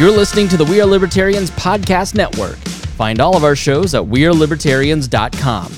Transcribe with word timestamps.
You're 0.00 0.10
listening 0.10 0.48
to 0.48 0.56
the 0.56 0.64
We 0.64 0.80
Are 0.80 0.86
Libertarians 0.86 1.50
Podcast 1.50 2.14
Network. 2.14 2.56
Find 2.96 3.20
all 3.20 3.36
of 3.36 3.44
our 3.44 3.54
shows 3.54 3.94
at 3.94 4.02
WeareLibertarians.com. 4.02 5.76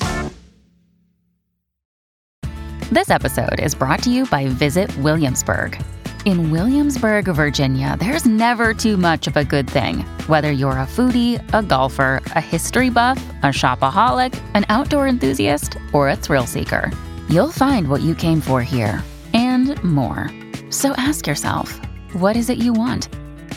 This 2.92 3.10
episode 3.10 3.58
is 3.58 3.74
brought 3.74 4.00
to 4.04 4.12
you 4.12 4.24
by 4.26 4.46
Visit 4.46 4.96
Williamsburg. 4.98 5.82
In 6.24 6.52
Williamsburg, 6.52 7.24
Virginia, 7.24 7.96
there's 7.98 8.24
never 8.24 8.72
too 8.72 8.96
much 8.96 9.27
of 9.27 9.36
a 9.36 9.45
good 9.45 9.68
thing. 9.68 10.03
Whether 10.29 10.52
you're 10.52 10.70
a 10.70 10.86
foodie, 10.86 11.43
a 11.52 11.61
golfer, 11.61 12.23
a 12.36 12.41
history 12.41 12.91
buff, 12.91 13.20
a 13.43 13.46
shopaholic, 13.46 14.41
an 14.54 14.64
outdoor 14.68 15.09
enthusiast, 15.09 15.77
or 15.93 16.11
a 16.11 16.14
thrill 16.14 16.46
seeker, 16.46 16.93
you'll 17.29 17.50
find 17.50 17.89
what 17.89 18.02
you 18.02 18.14
came 18.14 18.41
for 18.41 18.62
here 18.62 19.02
and 19.34 19.82
more. 19.82 20.30
So 20.70 20.93
ask 20.93 21.27
yourself, 21.27 21.77
what 22.12 22.36
is 22.36 22.50
it 22.50 22.59
you 22.59 22.73
want? 22.73 23.09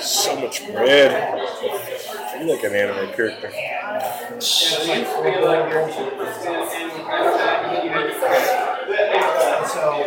So 0.00 0.40
much 0.40 0.66
bread. 0.66 1.12
I 1.12 2.38
feel 2.38 2.54
like 2.54 2.64
an 2.64 2.74
anime 2.74 3.12
character. 3.14 3.50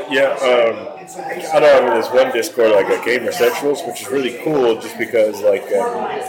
Yeah, 0.10 0.32
um, 0.42 0.76
I 1.54 1.60
know 1.60 1.78
I'm 1.78 1.88
in 1.88 1.94
this 2.02 2.10
one 2.12 2.32
Discord, 2.32 2.72
like 2.72 2.90
a 2.90 3.04
Gamer 3.06 3.32
Centrals, 3.32 3.82
which 3.84 4.02
is 4.02 4.08
really 4.10 4.40
cool 4.44 4.80
just 4.80 4.98
because, 4.98 5.42
like, 5.42 5.72
um, 5.74 6.22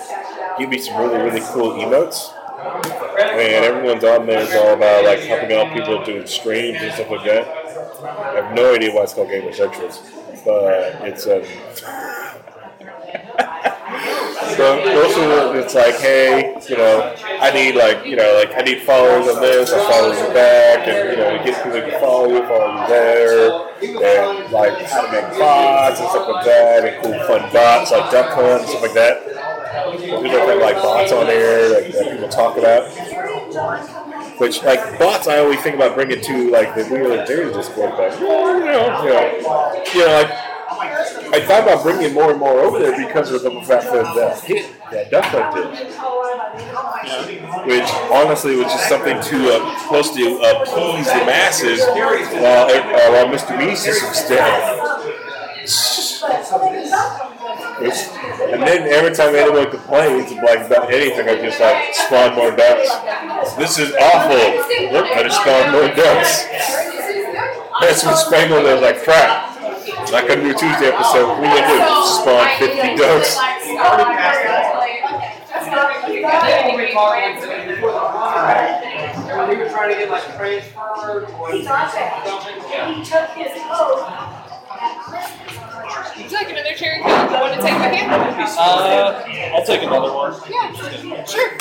give 0.59 0.69
me 0.69 0.79
some 0.79 1.01
really, 1.01 1.19
really 1.23 1.41
cool 1.53 1.73
emotes. 1.73 2.33
And 2.63 3.65
everyone's 3.65 4.05
on 4.05 4.27
there 4.27 4.41
is 4.41 4.55
all 4.55 4.75
about, 4.75 5.05
like, 5.05 5.21
helping 5.21 5.53
out 5.57 5.73
people 5.75 6.05
doing 6.05 6.27
streams 6.27 6.79
and 6.81 6.93
stuff 6.93 7.11
like 7.11 7.25
that. 7.25 7.49
I 8.05 8.43
have 8.43 8.55
no 8.55 8.75
idea 8.75 8.93
why 8.93 9.03
it's 9.03 9.15
called 9.15 9.29
Gamer 9.29 9.53
Centrals, 9.53 10.03
but 10.45 11.07
it's, 11.07 11.27
um, 11.27 11.43
So 14.57 14.79
also 15.03 15.55
it's 15.55 15.75
like, 15.75 15.95
hey, 15.97 16.55
you 16.69 16.77
know, 16.77 17.15
I 17.41 17.51
need 17.53 17.75
like, 17.75 18.05
you 18.05 18.17
know, 18.17 18.35
like 18.37 18.55
I 18.55 18.61
need 18.61 18.83
followers 18.83 19.27
on 19.27 19.41
this, 19.41 19.73
I 19.73 19.79
follow 19.91 20.13
you 20.13 20.35
back, 20.35 20.87
and 20.87 21.11
you 21.11 21.17
know, 21.17 21.31
you 21.33 21.39
get 21.45 21.65
people 21.65 21.81
to 21.81 21.99
follow 22.01 22.29
you, 22.29 22.43
follow 22.47 22.83
you 22.83 22.87
there, 22.87 23.51
and 23.81 24.53
like 24.53 24.85
how 24.85 25.07
to 25.07 25.13
make 25.13 25.39
bots 25.39 26.01
and 26.01 26.09
stuff 26.11 26.29
like 26.29 26.45
that, 26.45 26.85
and 26.85 27.03
cool 27.03 27.15
fun 27.27 27.51
bots 27.53 27.93
like 27.93 28.11
Duck 28.11 28.35
Hunt 28.35 28.61
and 28.61 28.69
stuff 28.69 28.83
like 28.83 28.95
that. 28.95 29.25
There's 29.25 30.23
different 30.23 30.61
like 30.61 30.77
bots 30.77 31.13
on 31.13 31.27
there 31.27 31.83
like, 31.83 31.93
that 31.93 32.13
people 32.13 32.29
talk 32.29 32.59
about. 32.59 34.02
Which 34.43 34.61
like 34.65 34.99
bots, 34.99 35.29
I 35.29 35.39
always 35.39 35.61
think 35.63 35.77
about 35.77 35.95
bringing 35.95 36.21
to 36.21 36.51
like 36.51 36.75
the 36.75 36.83
Real 36.87 37.11
Libertarian 37.11 37.53
Discord, 37.53 37.93
but 37.97 38.19
you 38.19 38.27
know, 38.27 38.59
you 38.59 38.65
know, 38.65 39.85
you 39.95 40.01
know, 40.01 40.21
like. 40.21 40.31
I 41.33 41.41
thought 41.47 41.63
about 41.63 41.85
bringing 41.85 42.13
more 42.13 42.33
and 42.33 42.41
more 42.41 42.59
over 42.59 42.81
there 42.81 43.07
because 43.07 43.31
of 43.31 43.43
the 43.43 43.51
fact 43.63 43.85
that 43.85 44.15
that 44.17 44.41
hit 44.43 44.69
that 44.91 45.13
Duck 45.13 45.55
did. 45.55 45.67
Which 47.69 47.89
honestly 48.11 48.57
was 48.57 48.67
just 48.67 48.89
something 48.89 49.21
to 49.21 49.55
uh, 49.55 49.59
to 50.17 50.41
appease 50.51 51.07
the 51.07 51.25
masses 51.25 51.81
while, 51.81 52.67
uh, 52.69 53.13
while 53.13 53.27
Mr. 53.27 53.57
Beast 53.57 53.87
is 53.87 54.01
dead. 54.29 54.83
Which, 57.81 57.95
and 58.53 58.63
then 58.63 58.89
every 58.93 59.15
time 59.15 59.35
anyone 59.35 59.71
complains 59.71 60.33
like 60.43 60.67
about 60.67 60.93
anything, 60.93 61.29
I 61.29 61.37
just 61.41 61.61
like 61.61 61.95
spawn 61.95 62.35
more 62.37 62.51
ducks. 62.55 62.91
This 63.57 63.79
is 63.79 63.95
awful. 63.95 64.93
Look, 64.93 65.07
I 65.07 65.23
just 65.23 65.41
spawned 65.41 65.73
more 65.73 65.89
ducks. 65.95 66.45
That's 67.81 68.05
when 68.05 68.17
Spangle 68.17 68.63
was 68.63 68.81
like, 68.81 69.03
crap. 69.03 69.51
Like 70.13 70.31
a 70.31 70.37
new 70.37 70.53
Tuesday 70.53 70.93
episode, 70.93 71.27
what 71.29 71.39
are 71.39 71.57
you 71.57 71.63
gonna 71.63 71.83
do? 71.83 72.07
Spawn 72.07 72.47
50 72.59 72.97
ducks. 72.97 73.37
When 79.33 79.51
he 79.51 79.63
was 79.63 79.73
trying 79.73 79.91
to 79.93 79.99
get 79.99 80.11
like 80.11 80.37
transferred 80.37 81.25
or 81.31 81.53
He 81.53 81.63
took 83.05 83.29
his 83.31 83.53
coat. 83.63 84.42
Would 84.83 86.31
you 86.31 86.37
like 86.37 86.51
another 86.51 86.75
cherry 86.75 86.99
coke? 87.03 87.31
You 87.31 87.37
want 87.39 87.55
to 87.55 87.63
take 87.63 87.79
my 87.79 87.87
hand? 87.87 88.11
Uh, 88.59 89.23
I'll 89.55 89.65
take 89.65 89.83
another 89.83 90.13
one. 90.13 90.35
Yeah, 90.51 91.25
sure. 91.25 91.52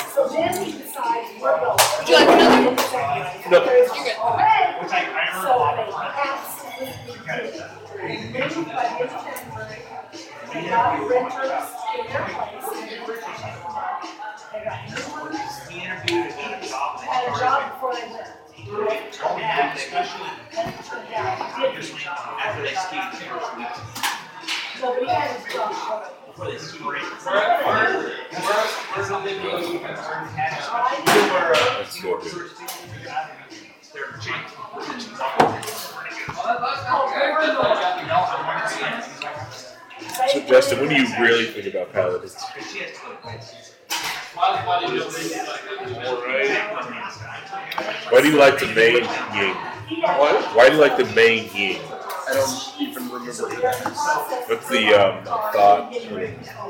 Why 48.10 48.20
do 48.20 48.28
you 48.30 48.38
like 48.38 48.58
the 48.58 48.66
main 48.68 49.04
ying? 49.34 49.54
What? 50.02 50.56
Why 50.56 50.68
do 50.68 50.74
you 50.76 50.80
like 50.80 50.96
the 50.96 51.04
main 51.14 51.50
ying? 51.54 51.80
I 51.82 52.34
don't 52.34 52.80
even 52.80 53.08
remember 53.10 53.60
that. 53.60 54.44
What's 54.48 54.68
the 54.68 54.94
um, 54.94 55.24
thought 55.24 55.92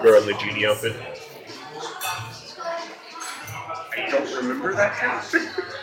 girl 0.02 0.20
in 0.20 0.26
the 0.26 0.34
genie 0.40 0.66
outfit? 0.66 0.96
I 3.94 4.10
don't 4.10 4.36
remember 4.36 4.74
that 4.74 4.94
character. 4.96 5.64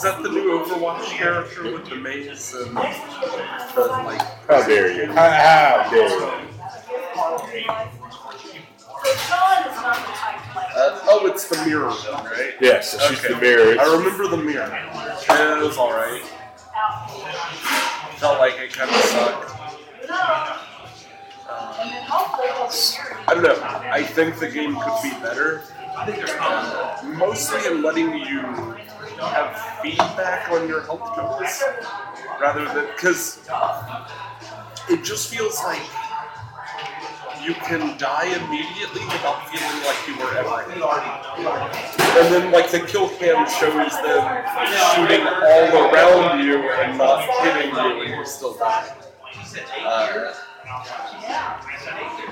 Is 0.00 0.04
that 0.04 0.22
the 0.22 0.30
new 0.30 0.58
Overwatch 0.58 1.04
character 1.10 1.70
with 1.74 1.84
the 1.84 1.96
maze 1.96 2.54
and 2.54 2.74
the 2.74 2.80
like? 2.80 4.22
How 4.48 4.66
dare 4.66 4.90
you? 4.92 5.12
How, 5.12 5.30
how 5.30 5.90
dare 5.90 6.08
you? 6.08 6.16
So 8.88 9.12
John 9.28 9.68
is 9.68 9.76
not 9.76 9.96
the 9.96 10.12
type 10.14 10.40
to 10.40 10.56
like. 10.56 10.70
Uh, 10.74 11.00
oh, 11.04 11.26
it's 11.26 11.44
the 11.50 11.62
mirror 11.66 11.90
one, 11.90 12.24
right? 12.24 12.54
Yes, 12.62 12.94
it's 12.94 13.10
just 13.10 13.26
Okay. 13.26 13.34
the 13.34 13.40
mirror. 13.42 13.78
I 13.78 13.94
remember 13.94 14.26
the 14.28 14.38
mirror. 14.38 14.74
It 14.74 15.66
was 15.66 15.76
alright. 15.76 16.22
Felt 18.16 18.38
like 18.38 18.54
it 18.58 18.72
kind 18.72 18.88
of 18.88 18.96
sucked. 19.02 19.50
And 21.78 21.90
then 21.92 22.02
hopefully 22.08 22.48
they'll 22.48 22.68
be 22.70 22.96
married. 22.96 23.28
I 23.28 23.34
don't 23.34 23.42
know. 23.42 23.90
I 23.90 24.02
think 24.02 24.38
the 24.38 24.48
game 24.48 24.76
could 24.80 25.02
be 25.02 25.10
better. 25.20 25.64
Uh, 25.94 27.02
mostly 27.18 27.66
in 27.70 27.82
letting 27.82 28.14
you 28.14 28.76
have 29.28 29.80
feedback 29.82 30.50
on 30.50 30.68
your 30.68 30.82
health 30.82 31.14
totals 31.14 31.62
rather 32.40 32.64
than 32.72 32.86
because 32.86 33.40
it 34.88 35.04
just 35.04 35.28
feels 35.32 35.62
like 35.64 35.82
you 37.44 37.54
can 37.54 37.96
die 37.96 38.26
immediately 38.26 39.00
without 39.06 39.48
feeling 39.48 39.84
like 39.84 40.00
you 40.06 40.16
were 40.18 40.36
ever. 40.36 40.70
And 42.18 42.34
then 42.34 42.52
like 42.52 42.70
the 42.70 42.80
kill 42.80 43.08
cam 43.08 43.46
shows 43.48 43.92
them 44.02 44.22
shooting 44.94 45.26
all 45.26 45.94
around 45.94 46.44
you 46.44 46.58
and 46.58 46.98
not 46.98 47.24
hitting 47.42 47.74
you 47.74 48.02
and 48.02 48.10
you 48.10 48.26
still 48.26 48.56
die. 48.58 48.94
Uh, 49.82 50.34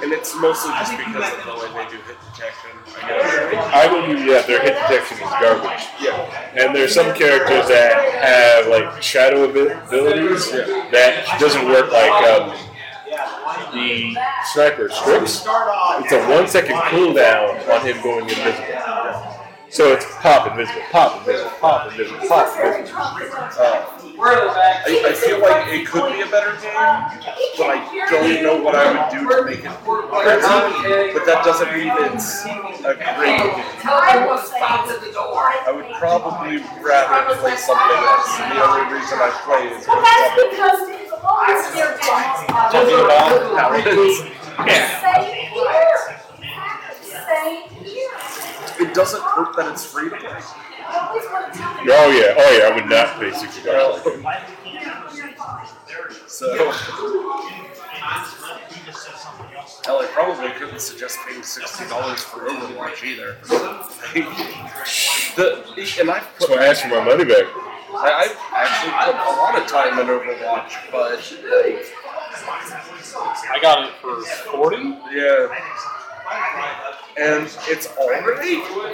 and 0.03 0.13
it's 0.13 0.35
mostly 0.37 0.71
just 0.73 0.97
because 0.97 1.33
of 1.33 1.45
the 1.45 1.55
way 1.55 1.85
they 1.85 1.91
do 1.91 2.03
hit 2.03 2.17
detection. 2.33 2.71
I 3.03 3.09
guess. 3.09 3.75
I 3.75 3.89
believe 3.89 4.27
yeah, 4.27 4.43
their 4.43 4.63
hit 4.63 4.75
detection 4.75 5.19
is 5.19 5.31
garbage. 5.41 5.87
Yeah. 6.01 6.55
And 6.55 6.75
there's 6.75 6.95
some 6.95 7.15
characters 7.15 7.69
that 7.69 7.93
have 8.23 8.69
like 8.69 9.03
shadow 9.03 9.49
abi- 9.49 9.73
abilities 9.87 10.51
that 10.51 11.37
doesn't 11.41 11.67
work 11.67 11.91
like 11.91 12.13
um, 12.29 12.57
the 13.73 14.17
sniper 14.53 14.89
Strix. 14.89 15.45
It's 15.45 16.13
a 16.13 16.29
one 16.29 16.47
second 16.47 16.77
cooldown 16.77 17.69
on 17.69 17.87
him 17.87 18.01
going 18.03 18.29
invisible. 18.29 19.35
So 19.71 19.93
it's 19.93 20.07
pop 20.17 20.51
invisible, 20.51 20.81
pop 20.91 21.19
invisible, 21.19 21.51
pop 21.61 21.91
invisible, 21.91 22.27
pop 22.27 22.57
invisible. 22.57 23.03
Uh, 23.59 23.98
I, 24.21 25.05
I 25.07 25.13
feel 25.13 25.41
like 25.41 25.73
it 25.73 25.87
could 25.87 26.13
be 26.13 26.23
a 26.23 26.27
better 26.27 26.53
game, 26.59 26.75
but 27.57 27.71
I 27.71 28.07
don't 28.11 28.43
know 28.43 28.57
what 28.63 28.75
I 28.75 28.91
would 28.91 29.11
do 29.15 29.23
to 29.29 29.45
make 29.45 29.61
it 29.61 29.71
better. 29.85 30.03
But 31.15 31.25
that 31.27 31.45
doesn't 31.45 31.71
mean 31.73 31.93
it's 32.11 32.45
a 32.83 32.95
great 32.99 33.39
game. 33.39 33.63
I 33.87 35.73
would 35.75 35.87
probably 35.95 36.59
rather 36.83 37.35
play 37.39 37.57
something 37.57 38.03
else. 38.11 38.39
The 38.39 38.59
only 38.59 38.91
reason 38.95 39.19
I 39.23 39.31
play 39.47 39.69
is 39.71 39.87
Well, 39.87 40.03
that's 40.03 40.35
because 40.51 40.83
as 40.89 41.23
long 41.23 41.47
as 41.47 41.71
Talking 42.73 42.99
about 43.05 43.39
paladins. 43.55 44.19
Same 44.99 45.31
here. 45.55 45.99
Same 47.03 47.63
here. 47.85 48.17
It 48.81 48.95
doesn't 48.95 49.23
hurt 49.23 49.55
that 49.57 49.71
it's 49.73 49.85
free 49.85 50.11
to 50.11 50.17
play. 50.17 50.68
I 50.89 51.09
always 51.09 51.25
want 51.27 51.53
to 51.53 51.59
tell 51.59 51.85
you. 51.85 51.93
Oh 51.93 52.09
yeah, 52.11 52.35
oh 52.37 52.51
yeah, 52.59 52.69
I 52.69 52.75
would 52.75 52.89
not 52.89 53.21
pay 53.21 53.33
sixty 53.33 53.63
dollars. 53.65 54.03
So, 56.27 56.55
hell, 59.85 60.01
I 60.01 60.07
probably 60.13 60.51
couldn't 60.51 60.81
suggest 60.81 61.19
paying 61.27 61.43
sixty 61.43 61.87
dollars 61.89 62.23
for 62.23 62.41
Overwatch 62.49 63.05
either. 63.05 63.37
the 65.37 66.01
and 66.01 66.11
I've 66.11 66.27
put 66.39 66.49
So 66.49 66.59
I 66.59 66.65
asked 66.67 66.83
for 66.83 66.89
my 66.89 67.05
money 67.05 67.25
back. 67.25 67.45
I, 67.91 68.29
I've 68.29 68.37
actually 68.55 68.93
put 68.93 69.17
a 69.17 69.35
lot 69.41 69.59
of 69.61 69.67
time 69.67 69.99
in 69.99 70.07
Overwatch, 70.07 70.91
but 70.93 71.19
like, 71.65 71.87
I 73.51 73.59
got 73.61 73.89
it 73.89 73.95
for 74.01 74.23
forty. 74.23 74.97
yeah. 75.13 75.49
And 77.17 77.45
it's 77.67 77.89
alright. 77.99 78.23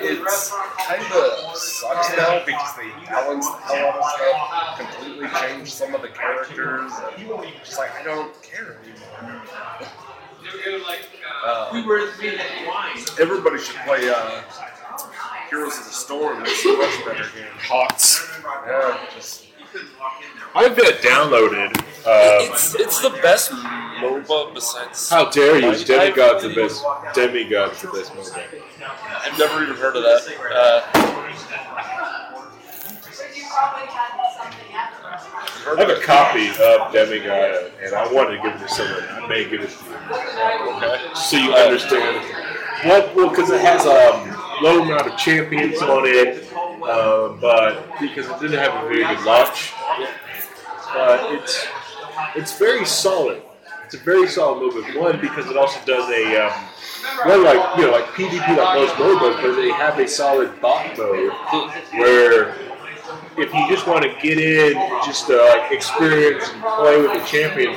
It's 0.02 0.50
kind 0.50 1.02
of 1.12 1.56
sucks 1.56 2.16
now 2.16 2.44
because 2.44 2.76
they 2.76 2.88
balanced 3.06 3.52
the 3.52 3.74
hell 3.74 3.88
out 3.88 3.98
of 3.98 4.04
stuff, 4.04 4.78
completely 4.78 5.28
changed 5.40 5.72
some 5.72 5.94
of 5.94 6.02
the 6.02 6.08
characters, 6.08 6.92
and 7.18 7.28
just 7.64 7.78
like 7.78 7.94
I 7.94 8.02
don't 8.02 8.32
care 8.42 8.78
anymore. 8.82 9.42
Uh, 11.44 11.70
we 11.72 11.82
were 11.82 12.10
blind. 12.18 13.10
everybody 13.20 13.58
should 13.58 13.76
play 13.86 14.08
uh, 14.08 14.42
Heroes 15.50 15.78
of 15.78 15.84
the 15.84 15.90
Storm. 15.90 16.42
It's 16.46 16.64
a 16.64 16.76
much 16.76 17.04
better 17.04 17.28
game. 17.36 17.46
Hots. 17.58 18.30
Yeah, 18.66 19.06
just 19.14 19.46
I've 20.54 20.76
got 20.76 20.94
downloaded. 21.02 21.76
Uh, 22.06 22.52
It's 22.52 22.74
it's 22.74 23.00
the 23.00 23.10
best 23.22 23.50
MOBA 23.50 24.54
besides. 24.54 25.08
how 25.10 25.30
dare 25.30 25.58
you? 25.58 25.72
Demigod's 25.72 26.42
the 26.42 26.54
best. 26.54 26.82
Demigod's 27.14 27.80
the 27.82 27.88
best 27.88 28.14
mobile. 28.14 28.62
I've 29.22 29.38
never 29.38 29.62
even 29.62 29.76
heard 29.76 29.96
of 29.96 30.02
that. 30.02 30.22
Uh, 30.54 31.00
I 35.66 35.74
have 35.78 35.88
a 35.88 36.00
copy 36.02 36.48
of 36.50 36.92
Demigod, 36.92 37.72
and 37.82 37.94
I 37.94 38.12
wanted 38.12 38.36
to 38.36 38.42
give 38.42 38.54
it 38.54 38.58
to 38.58 38.68
somebody. 38.68 39.06
I 39.06 39.26
may 39.28 39.48
give 39.48 39.62
it 39.62 39.70
to 39.70 39.84
you. 39.84 40.76
okay. 40.76 41.00
so 41.14 41.36
you 41.38 41.52
understand. 41.54 42.22
What? 42.84 43.14
Well, 43.16 43.30
because 43.30 43.50
it 43.50 43.60
has 43.62 43.86
a 43.86 44.14
um, 44.14 44.62
low 44.62 44.82
amount 44.82 45.06
of 45.10 45.16
champions 45.16 45.80
on 45.80 46.02
it, 46.06 46.43
uh, 46.84 47.28
but 47.40 48.00
because 48.00 48.28
it 48.28 48.40
didn't 48.40 48.58
have 48.58 48.84
a 48.84 48.88
very 48.88 49.04
good 49.04 49.24
launch, 49.24 49.72
but 50.92 51.32
it's 51.32 51.66
it's 52.36 52.58
very 52.58 52.84
solid. 52.84 53.42
It's 53.84 53.94
a 53.94 53.98
very 53.98 54.28
solid 54.28 54.60
movement. 54.60 54.98
One 54.98 55.20
because 55.20 55.46
it 55.50 55.56
also 55.56 55.78
does 55.84 56.08
a 56.10 56.46
um, 56.46 56.52
well, 57.26 57.42
like 57.44 57.78
you 57.78 57.86
know, 57.86 57.92
like 57.92 58.04
PvP 58.06 58.56
like 58.56 58.78
most 58.78 58.94
MOBAs, 58.94 59.42
but 59.42 59.56
they 59.56 59.70
have 59.70 59.98
a 59.98 60.08
solid 60.08 60.60
bot 60.60 60.96
mode 60.96 61.32
where 61.92 62.54
if 63.36 63.52
you 63.52 63.68
just 63.68 63.86
want 63.86 64.04
to 64.04 64.10
get 64.22 64.38
in, 64.38 64.74
just 65.04 65.28
like 65.28 65.72
experience 65.72 66.48
and 66.48 66.62
play 66.62 67.00
with 67.00 67.12
the 67.12 67.24
champion 67.26 67.74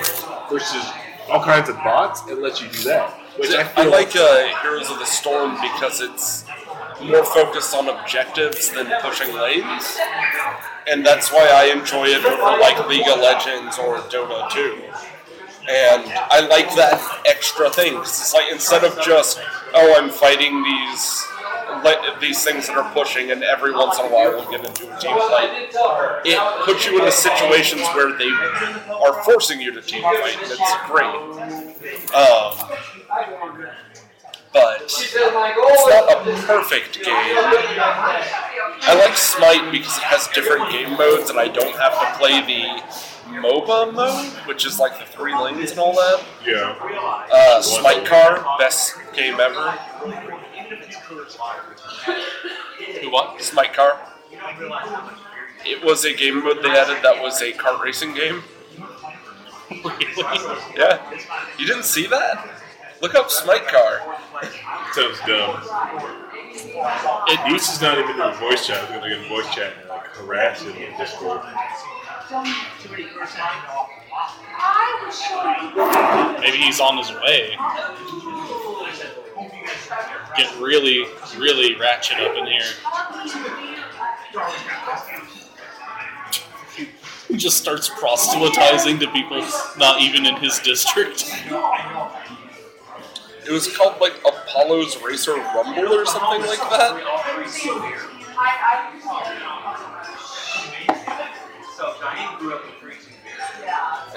versus 0.50 0.86
all 1.30 1.44
kinds 1.44 1.70
of 1.70 1.76
bots, 1.78 2.28
it 2.30 2.40
lets 2.40 2.62
you 2.62 2.70
do 2.70 2.84
that. 2.84 3.12
Which 3.38 3.52
I, 3.52 3.70
I 3.76 3.86
like 3.86 4.16
uh, 4.16 4.48
Heroes 4.62 4.90
of 4.90 5.00
the 5.00 5.06
Storm 5.06 5.58
because 5.62 6.02
it's 6.02 6.46
more 7.02 7.24
focused 7.26 7.74
on 7.76 7.90
objectives 7.90 8.72
than 8.72 8.88
pushing 9.02 9.34
lanes, 9.36 9.98
and 10.88 11.06
that's 11.06 11.32
why 11.32 11.48
I 11.48 11.66
enjoy 11.78 12.06
it 12.08 12.24
over 12.26 12.60
like 12.60 12.88
League 12.88 13.08
of 13.08 13.20
Legends 13.20 13.78
or 13.78 13.98
Dota 14.10 14.50
2. 14.52 14.82
And 15.70 16.04
I 16.32 16.40
like 16.48 16.74
that 16.76 17.22
extra 17.26 17.70
thing 17.70 17.96
'cause 17.98 18.22
it's 18.22 18.34
like 18.34 18.50
instead 18.52 18.84
of 18.86 19.00
just 19.02 19.40
oh 19.74 19.96
I'm 19.98 20.10
fighting 20.10 20.64
these 20.64 21.26
these 22.22 22.44
things 22.44 22.68
that 22.68 22.78
are 22.78 22.90
pushing, 22.94 23.32
and 23.32 23.44
every 23.44 23.72
once 23.74 24.00
in 24.00 24.06
a 24.06 24.08
while 24.10 24.32
we'll 24.32 24.50
get 24.50 24.64
into 24.66 24.84
a 24.92 25.00
team 25.00 25.18
fight. 25.30 25.70
It 26.24 26.40
puts 26.64 26.86
you 26.86 26.98
into 26.98 27.12
situations 27.12 27.82
where 27.94 28.14
they 28.14 28.32
are 28.94 29.22
forcing 29.24 29.60
you 29.62 29.72
to 29.74 29.82
team 29.82 30.02
fight, 30.04 30.38
and 30.42 30.52
it's 30.52 30.74
great. 30.88 32.16
Um, 32.16 32.54
but 34.54 34.82
it's 34.84 35.16
not 35.16 36.12
a 36.12 36.42
perfect 36.46 36.96
game. 37.04 37.06
I 38.82 38.96
like 39.00 39.18
Smite 39.18 39.72
because 39.72 39.98
it 39.98 40.04
has 40.04 40.28
different 40.30 40.72
game 40.72 40.98
modes, 40.98 41.30
and 41.30 41.40
I 41.40 41.48
don't 41.48 41.76
have 41.76 41.94
to 41.94 42.18
play 42.20 42.42
the 42.42 42.84
MOBA 43.42 43.94
mode, 43.94 44.48
which 44.48 44.66
is 44.66 44.80
like 44.80 44.98
the 45.00 45.06
three 45.06 45.36
lanes 45.38 45.72
and 45.72 45.80
all 45.80 45.94
that. 45.94 46.24
yeah. 46.46 46.76
Uh, 47.32 47.62
Smite 47.62 48.06
Car, 48.06 48.46
best 48.58 48.96
game 49.14 49.40
ever. 49.40 49.72
Who 53.02 53.12
what? 53.12 53.42
Smite 53.42 53.74
Car. 53.74 54.00
It 55.66 55.84
was 55.84 56.06
a 56.06 56.14
game 56.14 56.44
mode 56.44 56.64
they 56.64 56.70
added 56.70 57.04
that 57.04 57.22
was 57.22 57.42
a 57.42 57.52
kart 57.54 57.82
racing 57.82 58.14
game. 58.14 58.44
really? 59.84 60.58
Yeah. 60.78 61.00
You 61.58 61.66
didn't 61.66 61.84
see 61.84 62.08
that? 62.08 62.57
Look 63.02 63.16
up 63.16 63.30
Smite 63.30 63.68
Car. 63.68 64.02
Sounds 64.94 65.20
dumb. 65.28 65.62
It, 67.28 67.54
East 67.54 67.74
is 67.74 67.82
not 67.82 67.98
even 67.98 68.12
in 68.12 68.18
the 68.18 68.32
voice 68.40 68.66
chat. 68.66 68.78
I 68.78 68.82
was 68.82 68.90
gonna 68.90 69.10
get 69.16 69.26
a 69.26 69.30
voice 69.30 69.54
chat 69.54 69.74
and 69.80 69.90
like 69.90 70.08
harass 70.08 70.62
him 70.62 70.76
in 70.76 70.98
Discord. 70.98 71.42
I 74.60 75.04
was 75.06 75.22
showing 75.22 76.42
Maybe 76.42 76.58
he's 76.58 76.80
on 76.80 76.98
his 76.98 77.12
way. 77.12 77.56
Get 80.36 80.60
really, 80.60 81.06
really 81.38 81.76
ratchet 81.76 82.20
up 82.20 82.36
in 82.36 82.46
here. 82.48 82.64
He 87.28 87.36
just 87.36 87.58
starts 87.58 87.90
proselytizing 87.90 89.00
to 89.00 89.08
people 89.12 89.46
not 89.78 90.02
even 90.02 90.26
in 90.26 90.36
his 90.38 90.60
district. 90.60 91.30
It 93.48 93.52
was 93.52 93.76
called 93.76 94.00
like 94.02 94.14
Apollo's 94.26 95.02
Racer 95.02 95.36
Rumble 95.36 95.94
or 95.94 96.06
something 96.06 96.42
like 96.46 96.60
that. 96.70 97.00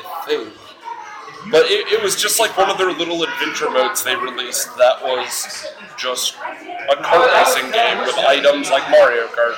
I 0.02 0.24
think. 0.26 0.52
But 1.50 1.70
it, 1.70 1.88
it 1.88 2.02
was 2.02 2.16
just 2.16 2.38
like 2.38 2.56
one 2.56 2.68
of 2.70 2.76
their 2.76 2.92
little 2.92 3.22
adventure 3.22 3.70
modes 3.70 4.04
they 4.04 4.14
released 4.14 4.76
that 4.76 5.02
was 5.02 5.66
just 5.96 6.34
a 6.36 6.96
kart 7.00 7.32
racing 7.32 7.70
game 7.72 7.98
with 8.04 8.16
items 8.18 8.70
like 8.70 8.88
Mario 8.90 9.26
Kart. 9.28 9.56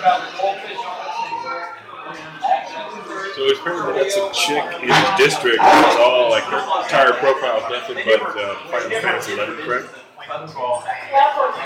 So 3.34 3.48
apparently 3.48 4.02
that's 4.02 4.16
a 4.16 4.30
chick 4.32 4.64
in 4.82 4.88
his 4.88 5.10
district. 5.16 5.58
It's 5.60 5.96
all 5.96 6.28
like 6.30 6.44
her 6.44 6.60
entire 6.82 7.12
profile 7.14 7.58
is 7.58 7.70
nothing 7.70 8.04
but 8.04 8.20
uh, 8.36 8.54
Final 8.70 9.00
Fantasy 9.00 9.32
11 9.32 9.56
correct? 9.64 9.88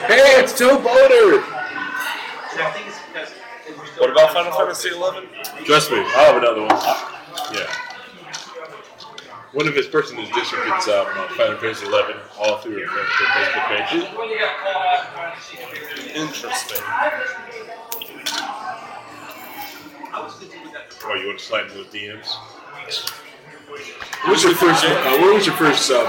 Hey, 0.07 0.41
it's 0.41 0.59
Joe 0.59 0.79
Boner! 0.79 1.43
What 3.99 4.11
about 4.11 4.33
Final 4.33 4.53
Fantasy 4.53 4.91
Eleven? 4.91 5.25
Trust 5.65 5.91
me, 5.91 5.99
I'll 5.99 6.33
have 6.33 6.37
another 6.43 6.61
one. 6.63 6.71
Yeah. 7.53 7.67
One 9.53 9.67
of 9.67 9.75
his 9.75 9.87
person 9.87 10.19
in 10.19 10.27
his 10.27 10.35
district 10.35 10.67
is 10.67 10.89
um, 10.89 11.07
Final 11.37 11.57
Fantasy 11.59 11.87
11 11.87 12.17
all 12.39 12.59
through 12.59 12.77
their 12.77 12.89
Facebook 12.89 13.67
page. 13.69 14.05
Interesting. 16.15 16.83
Oh, 21.05 21.15
you 21.15 21.27
want 21.29 21.39
to 21.39 21.45
slide 21.45 21.65
into 21.65 21.75
those 21.75 21.87
DMs? 21.87 22.35
What 24.23 24.31
was 24.31 24.43
your 24.43 24.55
first? 24.55 24.85
Uh, 24.85 25.19
what 25.19 25.35
was 25.35 25.47
your 25.47 25.55
first 25.57 25.91
um, 25.91 26.07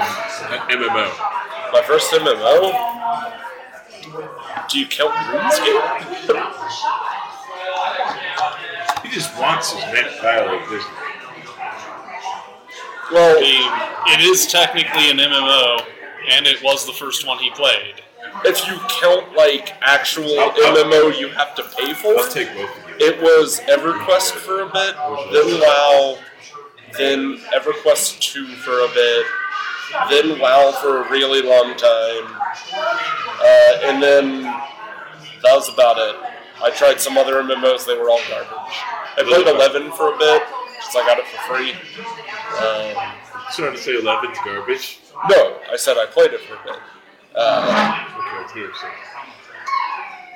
MMO? 0.70 1.08
My 1.74 1.82
first 1.86 2.12
MMO? 2.12 2.72
Do 4.70 4.80
you 4.80 4.88
count 4.88 5.12
RuneScape? 5.14 5.84
He 9.04 9.10
just 9.10 9.38
wants 9.40 9.72
his 9.72 9.84
man 9.94 10.06
violate 10.22 10.70
this. 10.70 10.84
Well, 13.12 13.38
I 13.38 13.42
mean, 13.42 14.14
it 14.14 14.22
is 14.22 14.48
technically 14.48 15.10
an 15.12 15.18
MMO, 15.18 15.82
and 16.30 16.46
it 16.46 16.62
was 16.64 16.86
the 16.86 16.94
first 16.94 17.26
one 17.26 17.38
he 17.38 17.50
played. 17.52 18.02
if 18.46 18.68
you 18.68 18.78
count 19.02 19.34
like 19.36 19.74
actual 19.82 20.24
MMO 20.26 21.18
you 21.20 21.30
have 21.30 21.56
to 21.56 21.64
pay 21.78 21.94
for, 21.94 22.18
I'll 22.18 22.30
take 22.30 22.54
both 22.54 22.70
of 22.78 22.87
you. 22.87 22.87
It 23.00 23.22
was 23.22 23.60
EverQuest 23.62 24.34
for 24.34 24.62
a 24.62 24.66
bit, 24.66 24.96
then 25.32 25.60
WoW, 25.60 26.18
then 26.98 27.38
EverQuest 27.56 28.20
2 28.20 28.48
for 28.58 28.80
a 28.82 28.88
bit, 28.94 29.26
then 30.10 30.40
WoW 30.40 30.72
for 30.82 31.04
a 31.06 31.10
really 31.12 31.42
long 31.42 31.76
time, 31.78 32.26
uh, 33.40 33.80
and 33.90 34.02
then 34.02 34.42
that 34.44 35.54
was 35.54 35.70
about 35.70 35.98
it. 35.98 36.16
I 36.64 36.72
tried 36.72 37.00
some 37.00 37.18
other 37.18 37.36
MMOs, 37.44 37.86
they 37.86 37.96
were 37.98 38.10
all 38.10 38.22
garbage. 38.30 38.50
I 39.18 39.24
played 39.24 39.48
11 39.48 39.92
for 39.92 40.14
a 40.14 40.18
bit, 40.18 40.44
because 40.76 40.96
I 40.96 41.06
got 41.06 41.20
it 41.20 41.28
for 41.28 41.38
free. 41.54 41.72
Um, 42.58 43.14
Trying 43.56 43.74
to 43.74 43.78
say 43.78 43.94
11's 43.94 44.40
garbage. 44.44 45.00
no, 45.30 45.58
I 45.72 45.78
said 45.78 45.98
I 45.98 46.06
played 46.06 46.34
it 46.34 46.42
for 46.42 46.56
a 46.56 46.64
bit. 46.64 46.80
Uh, 47.36 48.04
Okay, 48.18 48.44
it's 48.44 48.52
here. 48.54 48.72
So. 48.82 48.88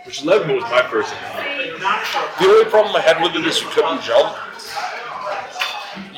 Which 0.03 0.23
11 0.23 0.55
was 0.55 0.63
my 0.63 0.81
first. 0.89 1.13
The 2.39 2.45
only 2.47 2.65
problem 2.69 2.95
I 2.95 3.01
had 3.01 3.21
with 3.21 3.35
it 3.35 3.45
is 3.45 3.61
you 3.61 3.67
couldn't 3.69 4.01
jump. 4.01 4.35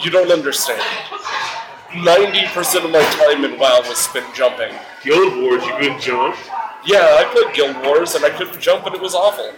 You 0.02 0.10
don't 0.10 0.32
understand. 0.32 0.82
90% 1.92 2.86
of 2.86 2.92
my 2.92 3.04
time 3.04 3.44
in 3.46 3.60
WoW 3.60 3.82
was 3.88 3.98
spent 3.98 4.34
jumping. 4.34 4.74
Guild 5.04 5.36
Wars, 5.42 5.64
you 5.66 5.74
couldn't 5.78 6.02
jump. 6.02 6.36
Yeah, 6.86 7.18
I 7.20 7.26
played 7.32 7.54
Guild 7.54 7.86
Wars 7.86 8.16
and 8.16 8.26
I 8.26 8.30
couldn't 8.30 8.60
jump 8.60 8.86
and 8.86 8.96
it 8.96 9.02
was 9.02 9.14
awful. 9.16 9.52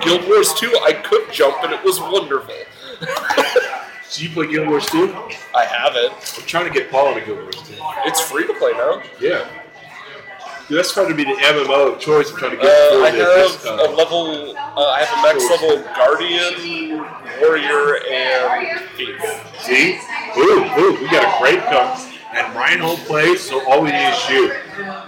Guild 0.00 0.26
Wars 0.26 0.54
2, 0.54 0.68
I 0.84 0.92
could 0.92 1.32
jump 1.32 1.62
and 1.62 1.72
it 1.72 1.82
was 1.84 2.00
wonderful. 2.00 2.54
So 4.08 4.22
you 4.22 4.30
play 4.30 4.46
Guild 4.46 4.68
Wars 4.68 4.86
2? 4.86 5.12
I 5.54 5.64
have 5.64 5.96
it. 5.96 6.12
I'm 6.12 6.46
trying 6.46 6.64
to 6.64 6.70
get 6.72 6.92
Paul 6.92 7.08
into 7.12 7.26
Guild 7.26 7.42
Wars 7.42 7.56
too. 7.56 7.74
It's 8.04 8.20
free 8.20 8.46
to 8.46 8.54
play 8.54 8.70
now. 8.72 9.02
Yeah. 9.20 9.46
Dude, 10.68 10.78
that's 10.78 10.92
trying 10.92 11.08
to 11.08 11.14
be 11.14 11.22
the 11.22 11.30
MMO 11.30 11.94
of 11.94 12.00
choice. 12.00 12.32
I'm 12.32 12.38
trying 12.38 12.50
to 12.52 12.56
get 12.56 12.66
Uh, 12.66 13.04
I 13.04 13.10
have 13.10 13.90
a 13.90 13.94
level, 13.94 14.50
uh, 14.56 14.90
I 14.90 15.04
have 15.04 15.18
a 15.18 15.22
max 15.22 15.48
level 15.48 15.80
Guardian, 15.94 17.06
Warrior, 17.40 18.02
and 18.10 18.80
Thief. 18.96 19.14
See? 19.60 20.00
Ooh, 20.36 20.64
ooh, 20.78 20.98
we 21.00 21.08
got 21.08 21.22
a 21.22 21.38
great 21.40 21.62
coach. 21.70 22.12
And 22.34 22.56
Reinhold 22.56 22.98
plays, 23.06 23.42
so 23.42 23.64
all 23.70 23.80
we 23.80 23.92
need 23.92 24.08
is 24.08 24.18
shoot. 24.18 24.52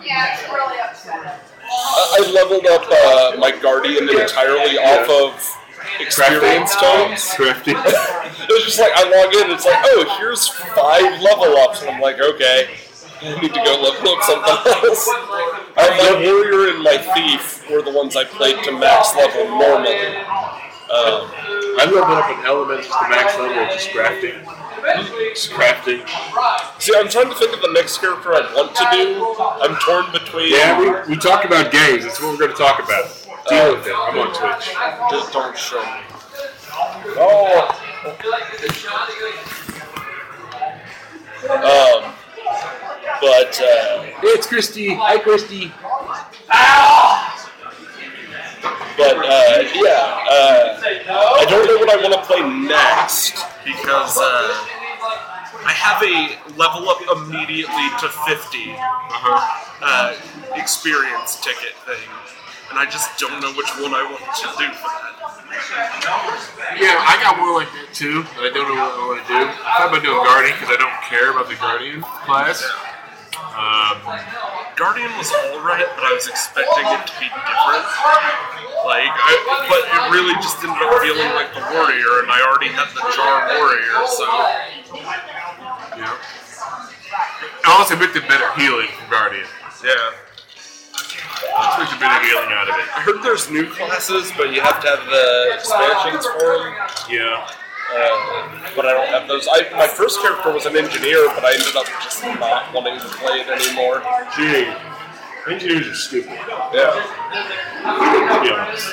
Yeah, 0.04 0.32
it's 0.32 0.48
really 0.48 0.78
upsetting. 0.78 1.28
I 1.70 2.30
leveled 2.32 2.66
up 2.66 2.86
uh, 2.88 3.36
my 3.38 3.50
Guardian 3.50 4.08
entirely 4.08 4.78
off 4.78 5.10
of 5.10 5.58
experience 6.00 6.74
tomes. 6.76 7.34
Crafty. 7.34 7.72
it 7.72 8.48
was 8.48 8.64
just 8.64 8.78
like 8.78 8.92
I 8.94 9.02
log 9.02 9.34
in, 9.34 9.50
it's 9.50 9.66
like, 9.66 9.80
oh, 9.82 10.16
here's 10.20 10.46
five 10.48 11.20
level 11.20 11.56
ups, 11.58 11.82
and 11.82 11.90
I'm 11.90 12.00
like, 12.00 12.20
okay, 12.20 12.76
I 13.20 13.40
need 13.40 13.52
to 13.54 13.62
go 13.64 13.74
level 13.82 14.14
up 14.14 14.22
something 14.22 14.72
else. 14.72 15.08
Uh, 15.76 15.90
my 15.98 16.12
warrior 16.22 16.74
and 16.74 16.82
my 16.82 16.98
thief 17.14 17.68
were 17.70 17.82
the 17.82 17.90
ones 17.90 18.16
I 18.16 18.24
played 18.24 18.62
to 18.64 18.72
max 18.72 19.14
level 19.16 19.48
normally. 19.58 20.16
Um, 20.88 21.30
I 21.78 21.84
leveled 21.84 22.16
up 22.16 22.30
an 22.38 22.46
element 22.46 22.82
just 22.82 22.98
the 22.98 23.08
max 23.08 23.38
level 23.38 23.64
just 23.66 23.90
crafting. 23.90 24.42
Just 25.34 25.50
crafting. 25.50 26.00
see, 26.80 26.94
I'm 26.96 27.08
trying 27.08 27.28
to 27.28 27.34
think 27.34 27.54
of 27.54 27.60
the 27.60 27.72
next 27.72 27.98
character 27.98 28.34
I 28.34 28.40
want 28.54 28.74
to 28.74 28.86
do. 28.90 29.20
I'm 29.62 29.76
torn 29.82 30.10
between. 30.12 30.52
Yeah, 30.52 30.78
we, 30.78 31.14
we 31.14 31.16
talked 31.16 31.44
about 31.44 31.70
games. 31.70 32.04
That's 32.04 32.20
what 32.20 32.32
we're 32.32 32.38
going 32.38 32.52
to 32.52 32.56
talk 32.56 32.78
about. 32.78 33.10
Deal 33.48 33.76
with 33.76 33.86
it. 33.86 33.94
I'm 33.94 34.18
on 34.18 34.34
Twitch. 34.34 34.74
Just 35.10 35.32
don't 35.32 35.56
show 35.58 35.82
me. 35.82 36.00
Oh. 37.20 37.74
Um, 41.48 42.14
but 43.20 43.60
uh, 43.60 44.06
it's 44.22 44.46
Christy. 44.46 44.94
Hi, 44.94 45.18
Christy. 45.18 45.72
But 48.98 49.14
uh, 49.14 49.62
yeah, 49.78 50.26
uh, 50.26 50.80
I 50.82 51.46
don't 51.48 51.66
know 51.66 51.78
what 51.78 51.88
I 51.88 51.96
want 52.02 52.14
to 52.14 52.22
play 52.26 52.42
next 52.42 53.46
because 53.64 54.18
uh, 54.18 54.66
I 55.62 55.70
have 55.70 56.02
a 56.02 56.34
level 56.58 56.90
up 56.90 56.98
immediately 57.06 57.86
to 58.02 58.08
50 58.26 58.74
uh, 58.74 60.18
experience 60.56 61.38
ticket 61.40 61.78
thing, 61.86 62.10
and 62.70 62.78
I 62.78 62.86
just 62.90 63.18
don't 63.18 63.38
know 63.40 63.52
which 63.54 63.70
one 63.78 63.94
I 63.94 64.02
want 64.02 64.18
to 64.18 64.46
do 64.58 64.66
for 64.74 64.90
that. 64.90 65.14
Yeah, 66.74 66.98
I 66.98 67.18
got 67.22 67.38
one 67.38 67.54
like 67.54 67.70
that 67.78 67.94
too, 67.94 68.22
but 68.34 68.44
I 68.44 68.50
don't 68.50 68.66
know 68.66 68.82
what 68.82 68.98
I 68.98 69.06
want 69.06 69.22
to 69.22 69.28
do. 69.30 69.38
I 69.46 69.78
thought 69.78 69.88
about 69.94 70.02
doing 70.02 70.22
Guardian 70.26 70.54
because 70.58 70.74
I 70.74 70.78
don't 70.78 70.98
care 71.06 71.30
about 71.30 71.48
the 71.48 71.54
Guardian 71.54 72.02
class. 72.02 72.66
Um, 73.58 73.98
Guardian 74.78 75.10
was 75.18 75.30
alright, 75.50 75.86
but 75.98 76.04
I 76.06 76.12
was 76.14 76.28
expecting 76.30 76.86
it 76.86 77.02
to 77.06 77.14
be 77.18 77.26
different. 77.26 77.86
Like, 78.86 79.10
I, 79.10 79.32
but 79.66 79.82
it 79.82 80.02
really 80.14 80.34
just 80.38 80.62
ended 80.62 80.78
up 80.78 81.02
feeling 81.02 81.34
like 81.34 81.50
the 81.50 81.64
Warrior, 81.74 82.22
and 82.22 82.30
I 82.30 82.46
already 82.46 82.70
had 82.70 82.86
the 82.94 83.02
Jar 83.10 83.50
Warrior, 83.58 84.06
so. 84.06 84.24
yeah. 85.98 86.14
I 87.66 87.74
also 87.74 87.96
the 87.98 88.22
better 88.26 88.48
healing 88.54 88.88
from 88.94 89.10
Guardian. 89.10 89.46
Yeah. 89.84 90.14
A 91.38 91.98
better 91.98 92.24
healing 92.24 92.50
out 92.54 92.68
of 92.68 92.74
it. 92.74 92.86
I 92.94 93.00
heard 93.02 93.22
there's 93.22 93.50
new 93.50 93.66
classes, 93.70 94.32
but 94.36 94.52
you 94.52 94.60
have 94.60 94.80
to 94.82 94.88
have 94.88 95.06
the 95.06 95.54
expansions 95.54 96.26
for 96.26 96.58
them. 96.58 96.74
Yeah. 97.10 97.50
Uh, 97.90 98.72
but 98.76 98.86
I 98.86 98.92
don't 98.92 99.08
have 99.08 99.28
those. 99.28 99.48
I, 99.50 99.68
my 99.72 99.86
first 99.86 100.20
character 100.20 100.52
was 100.52 100.66
an 100.66 100.76
engineer, 100.76 101.26
but 101.34 101.44
I 101.44 101.54
ended 101.54 101.74
up 101.74 101.86
just 102.02 102.22
not 102.22 102.72
wanting 102.74 103.00
to 103.00 103.06
play 103.16 103.40
it 103.40 103.48
anymore. 103.48 104.02
Gee, 104.36 104.70
engineers 105.50 105.88
are 105.88 105.94
stupid. 105.94 106.38
Yeah. 106.72 106.92
To 107.80 108.40
be 108.42 108.50
honest. 108.50 108.88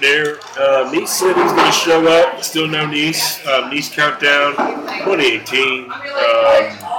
There, 0.00 0.38
uh, 0.58 0.90
Nice 0.92 1.18
said 1.18 1.36
he's 1.36 1.52
going 1.52 1.66
to 1.66 1.72
show 1.72 2.08
up. 2.08 2.42
Still 2.42 2.66
no 2.66 2.86
Nice. 2.86 3.46
Um, 3.46 3.70
nice 3.70 3.94
Countdown 3.94 4.56
2018. 5.04 5.90
Um, 5.92 6.90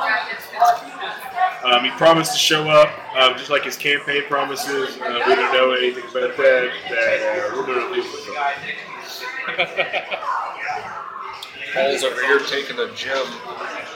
um, 1.63 1.83
he 1.83 1.91
promised 1.91 2.33
to 2.33 2.39
show 2.39 2.69
up, 2.69 2.89
um, 3.15 3.37
just 3.37 3.49
like 3.49 3.63
his 3.63 3.77
campaign 3.77 4.23
promises. 4.27 4.97
Uh, 4.99 5.21
we 5.27 5.35
don't 5.35 5.53
know 5.53 5.71
anything 5.73 6.03
about 6.03 6.35
that. 6.37 6.71
that 6.89 7.51
uh, 7.51 7.55
we're 7.55 7.65
going 7.65 7.79
to 7.79 7.89
leave 7.93 8.05
with 8.45 9.69
him. 9.77 9.87
Paul's 11.73 12.03
over 12.03 12.21
here 12.21 12.39
taking 12.39 12.77
a 12.79 12.91
gym. 12.93 13.25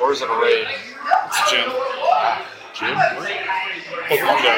Or 0.01 0.11
is 0.13 0.21
it 0.21 0.29
a 0.29 0.41
raid? 0.41 0.67
It's 1.27 1.51
Jim. 1.51 1.69
Jim? 2.73 2.95
What? 2.95 3.29
Pokemon 4.07 4.43
Go. 4.43 4.55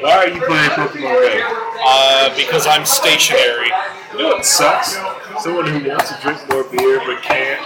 Why 0.00 0.12
are 0.16 0.28
you 0.28 0.40
playing 0.40 0.70
Pokemon 0.70 1.14
Go? 1.22 1.80
Uh, 1.84 2.36
because 2.36 2.66
I'm 2.66 2.84
stationary. 2.84 3.70
You 4.12 4.18
know 4.18 4.28
what 4.28 4.44
sucks? 4.44 4.94
Someone 5.42 5.66
who 5.66 5.88
wants 5.88 6.10
to 6.12 6.20
drink 6.20 6.40
more 6.50 6.64
beer 6.64 7.00
but 7.06 7.22
can't 7.22 7.60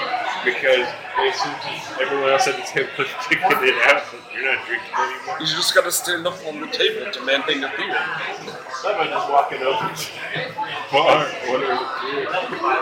because 0.44 0.76
they 0.76 0.84
seem- 0.84 1.01
everyone 1.18 2.30
else 2.30 2.48
at 2.48 2.56
the 2.56 2.62
table 2.62 2.88
is 2.98 3.08
picking 3.28 3.44
it 3.44 3.76
out. 3.86 4.02
You're 4.32 4.44
not 4.44 4.66
drinking 4.66 4.88
anymore. 4.96 5.40
You 5.40 5.46
just 5.46 5.74
gotta 5.74 5.92
stand 5.92 6.26
up 6.26 6.38
on 6.46 6.60
the 6.60 6.66
table 6.68 7.10
demanding 7.12 7.64
a 7.64 7.68
beer. 7.76 7.90
About 7.90 9.08
just 9.08 9.30
walking 9.30 9.62
over 9.62 9.88
to 9.94 10.10
the 10.34 10.52
bar, 10.90 11.30
ordering 11.48 11.78
a 11.78 11.88
beer, 12.02 12.26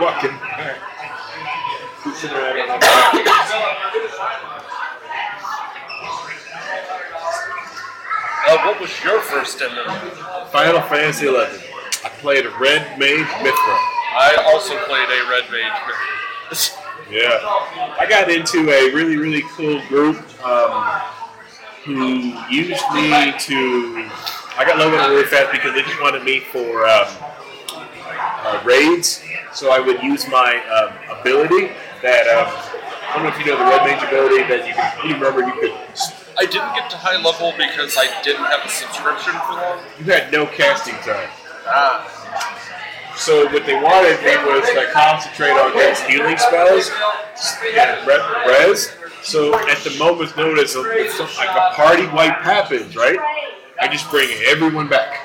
walking 0.00 0.30
back, 0.30 0.78
sitting 2.14 2.37
around 2.37 2.70
on 2.70 2.80
the 2.80 4.00
Uh, 8.42 8.56
what 8.66 8.80
was 8.80 8.90
your 9.04 9.20
first 9.20 9.58
MMO? 9.60 10.46
Final 10.49 10.80
Fantasy 10.82 11.26
XI. 11.26 11.37
I 12.04 12.08
played 12.18 12.46
a 12.46 12.50
Red 12.58 12.99
Mage 12.99 13.28
Mithra. 13.42 13.76
I 14.16 14.42
also 14.52 14.76
played 14.87 15.08
a 15.08 15.28
Red 15.30 15.50
Mage. 15.52 16.70
Yeah. 17.11 17.38
I 17.99 18.07
got 18.09 18.31
into 18.31 18.71
a 18.71 18.95
really, 18.95 19.17
really 19.17 19.43
cool 19.50 19.81
group 19.88 20.17
um, 20.45 21.00
who 21.85 22.35
used 22.49 22.85
me 22.95 23.33
to 23.38 24.11
I 24.61 24.64
got 24.67 24.79
low 24.79 24.88
on 24.88 24.93
it 24.93 25.14
really 25.14 25.25
fast 25.25 25.52
because 25.52 25.73
they 25.73 25.81
just 25.81 26.00
wanted 26.02 26.23
me 26.23 26.40
for 26.40 26.87
um, 26.87 27.09
uh, 27.73 28.61
raids. 28.62 29.25
So 29.55 29.73
I 29.73 29.81
would 29.81 30.02
use 30.02 30.29
my 30.29 30.61
um, 30.69 31.19
ability 31.19 31.73
that 32.02 32.29
um, 32.29 32.52
I 33.09 33.12
don't 33.14 33.25
know 33.25 33.31
if 33.31 33.38
you 33.38 33.47
know 33.47 33.57
the 33.57 33.64
red 33.64 33.88
mage 33.88 34.02
ability 34.07 34.43
that 34.52 34.69
you 34.69 34.75
can. 34.75 35.09
You 35.09 35.14
remember 35.14 35.40
you 35.40 35.55
could. 35.61 35.73
I 36.37 36.45
didn't 36.45 36.75
get 36.75 36.90
to 36.90 36.97
high 36.99 37.17
level 37.17 37.55
because 37.57 37.97
I 37.97 38.21
didn't 38.23 38.45
have 38.45 38.61
a 38.64 38.69
subscription 38.69 39.33
for 39.49 39.55
long. 39.55 39.81
You 39.99 40.05
had 40.12 40.31
no 40.31 40.45
casting 40.45 40.95
time. 40.97 41.31
Ah. 41.67 42.19
So 43.20 43.44
what 43.52 43.66
they 43.66 43.74
wanted 43.74 44.18
me 44.24 44.34
was 44.50 44.66
to 44.70 44.90
concentrate 44.92 45.50
on 45.52 45.74
those 45.76 46.00
healing 46.02 46.38
spells 46.38 46.90
and 47.76 48.06
re- 48.06 48.46
res. 48.48 48.92
So 49.22 49.54
at 49.68 49.78
the 49.84 49.94
moment's 49.98 50.34
notice, 50.36 50.72
some- 50.72 50.84
like 51.36 51.50
a 51.50 51.74
party 51.74 52.06
wipe 52.06 52.38
happens, 52.40 52.96
right? 52.96 53.18
I 53.80 53.88
just 53.88 54.10
bring 54.10 54.30
everyone 54.46 54.88
back. 54.88 55.20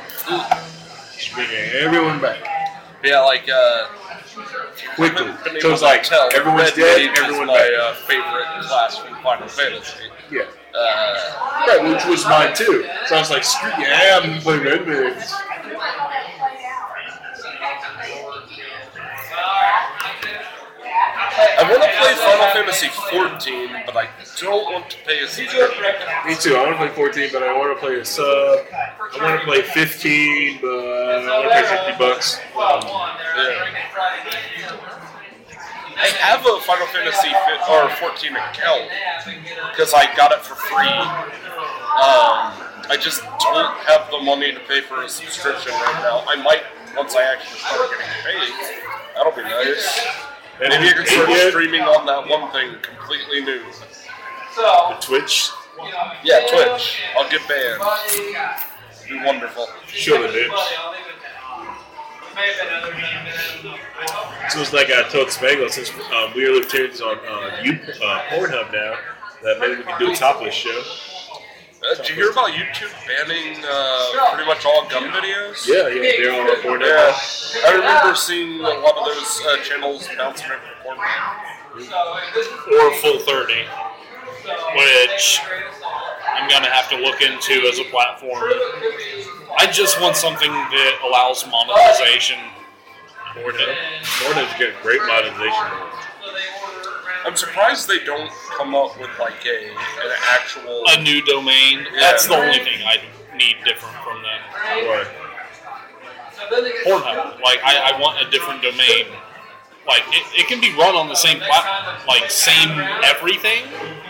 Just 1.13 1.33
bring 1.33 1.47
everyone 1.49 2.19
back 2.19 2.45
Yeah, 3.03 3.21
like 3.21 3.47
uh, 3.49 3.87
quickly. 4.95 5.31
So 5.61 5.71
it's 5.71 5.81
like 5.81 6.03
tell, 6.03 6.29
everyone's 6.35 6.71
Red 6.71 6.75
dead, 6.75 7.09
Mage 7.11 7.19
everyone 7.19 7.47
my 7.47 7.53
back. 7.57 7.71
uh, 7.79 7.93
favorite 7.93 8.63
class 8.67 8.97
from 8.97 9.15
Final 9.23 9.47
Fantasy. 9.47 10.09
Yeah. 10.31 10.41
Uh, 10.77 11.31
Right, 11.67 11.83
which 11.83 12.05
was 12.05 12.23
mine 12.25 12.53
too. 12.53 12.85
So 13.07 13.15
I 13.15 13.19
was 13.19 13.29
like, 13.31 13.43
screw 13.43 13.69
yeah, 13.79 14.19
I'm 14.21 14.29
gonna 14.29 14.41
play 14.41 14.57
Red 14.59 14.85
Mage. 14.87 15.23
I 21.37 21.63
want 21.69 21.83
to 21.83 21.89
play 21.99 22.13
Final 22.15 22.47
Fantasy 22.53 22.87
14, 22.87 23.83
but 23.85 23.95
I 23.97 24.07
don't 24.39 24.71
want 24.71 24.89
to 24.89 24.97
pay 25.05 25.19
a 25.23 25.27
subscription. 25.27 25.83
Me 26.25 26.35
too. 26.35 26.55
I 26.55 26.63
want 26.63 26.71
to 26.73 26.77
play 26.77 26.89
14, 26.95 27.29
but 27.33 27.43
I 27.43 27.57
want 27.57 27.75
to 27.75 27.79
play 27.85 27.99
a 27.99 28.05
sub. 28.05 28.25
I 28.71 28.93
want 29.21 29.39
to 29.41 29.45
play 29.45 29.61
15, 29.61 30.59
but 30.61 30.67
I 30.69 31.39
want 31.39 31.51
to 31.51 31.55
pay 31.55 31.65
50 31.91 31.99
bucks. 31.99 32.37
Um, 32.55 32.83
I 35.97 36.07
have 36.19 36.45
a 36.45 36.59
Final 36.61 36.87
Fantasy 36.87 37.29
fi- 37.31 37.63
or 37.71 37.89
14 37.89 38.35
account 38.35 38.89
because 39.71 39.93
I 39.93 40.13
got 40.15 40.31
it 40.31 40.39
for 40.41 40.55
free. 40.55 40.87
Um, 41.95 42.51
I 42.91 42.97
just 42.99 43.23
don't 43.39 43.75
have 43.87 44.11
the 44.11 44.19
money 44.19 44.51
to 44.53 44.59
pay 44.67 44.81
for 44.81 45.03
a 45.03 45.09
subscription 45.09 45.71
right 45.71 45.99
now. 46.03 46.23
I 46.27 46.35
might 46.43 46.63
once 46.95 47.15
I 47.15 47.23
actually 47.23 47.59
start 47.59 47.89
getting 47.91 48.07
paid. 48.23 48.83
That'll 49.15 49.31
be 49.31 49.43
nice. 49.43 50.24
Maybe 50.59 50.87
I 50.89 50.93
can 50.93 51.05
start 51.05 51.29
Yeah. 51.29 51.49
streaming 51.49 51.81
on 51.81 52.05
that 52.05 52.27
one 52.27 52.51
thing 52.51 52.75
completely 52.81 53.41
new. 53.41 53.61
the 54.55 54.97
Twitch. 55.01 55.49
Yeah, 56.23 56.39
Twitch. 56.49 57.01
I'll 57.17 57.29
get 57.29 57.41
banned. 57.47 57.81
Be 59.09 59.23
wonderful. 59.23 59.67
Show 59.87 60.21
the 60.21 60.29
bitch. 60.29 60.51
So 64.49 64.61
it's 64.61 64.73
like 64.73 64.89
I 64.91 65.03
told 65.09 65.31
Spangle, 65.31 65.69
since 65.69 65.89
um, 66.13 66.33
we 66.35 66.45
are 66.45 66.51
libertarians 66.53 67.01
on 67.01 67.17
uh, 67.19 67.59
you, 67.63 67.73
uh, 68.03 68.21
Pornhub 68.29 68.71
now, 68.71 68.95
that 69.43 69.59
maybe 69.59 69.75
we 69.77 69.83
can 69.83 69.99
do 69.99 70.11
a 70.11 70.15
topless 70.15 70.53
show. 70.53 70.81
Uh, 71.83 71.95
did 71.95 72.09
you 72.09 72.15
hear 72.15 72.31
about 72.31 72.49
YouTube 72.49 72.91
banning 73.07 73.63
uh, 73.67 74.31
pretty 74.33 74.47
much 74.47 74.65
all 74.65 74.87
gun 74.89 75.03
videos? 75.11 75.67
Yeah, 75.67 75.87
yeah, 75.87 76.11
they're 76.17 76.33
on 76.33 76.49
our 76.49 76.55
Pornhub. 76.57 76.87
Yeah, 76.87 77.11
I 77.63 77.71
remember 77.73 78.15
seeing 78.15 78.59
a 78.59 78.63
lot 78.63 78.97
of 78.97 79.05
those 79.05 79.41
uh, 79.47 79.57
channels 79.63 80.07
bouncing 80.17 80.47
over 80.51 80.59
Pornhub. 80.83 81.79
or 82.67 82.91
Full30, 82.99 83.67
which 84.75 85.39
I'm 86.33 86.49
gonna 86.49 86.69
have 86.69 86.89
to 86.89 86.97
look 86.97 87.21
into 87.21 87.67
as 87.67 87.79
a 87.79 87.85
platform. 87.85 88.51
I 89.57 89.67
just 89.71 90.01
want 90.01 90.15
something 90.15 90.51
that 90.51 90.99
allows 91.05 91.45
monetization. 91.47 92.39
Pornhub. 93.35 93.75
Pornhub's 94.03 94.59
got 94.59 94.81
great 94.83 95.01
monetization. 95.01 96.05
I'm 97.25 97.35
surprised 97.35 97.87
they 97.87 98.03
don't 98.05 98.31
come 98.57 98.75
up 98.75 98.99
with 98.99 99.09
like 99.19 99.45
a 99.45 99.69
an 99.69 100.11
actual 100.29 100.83
A 100.89 101.01
new 101.01 101.23
domain. 101.25 101.79
Yeah. 101.79 101.99
That's 101.99 102.27
the 102.27 102.35
only 102.35 102.59
thing 102.59 102.81
I 102.85 103.01
need 103.35 103.55
different 103.65 103.95
from 104.03 104.21
them. 104.21 104.41
What? 104.87 105.24
Pornhub. 106.85 107.41
Like 107.41 107.59
I, 107.63 107.93
I 107.93 107.99
want 107.99 108.25
a 108.25 108.29
different 108.29 108.61
domain. 108.61 109.07
Like 109.87 110.03
it, 110.09 110.25
it 110.41 110.47
can 110.47 110.59
be 110.59 110.71
run 110.73 110.95
on 110.95 111.07
the 111.09 111.15
same 111.15 111.37
platform, 111.39 111.95
like 112.07 112.31
same 112.31 112.69
everything. 113.03 113.65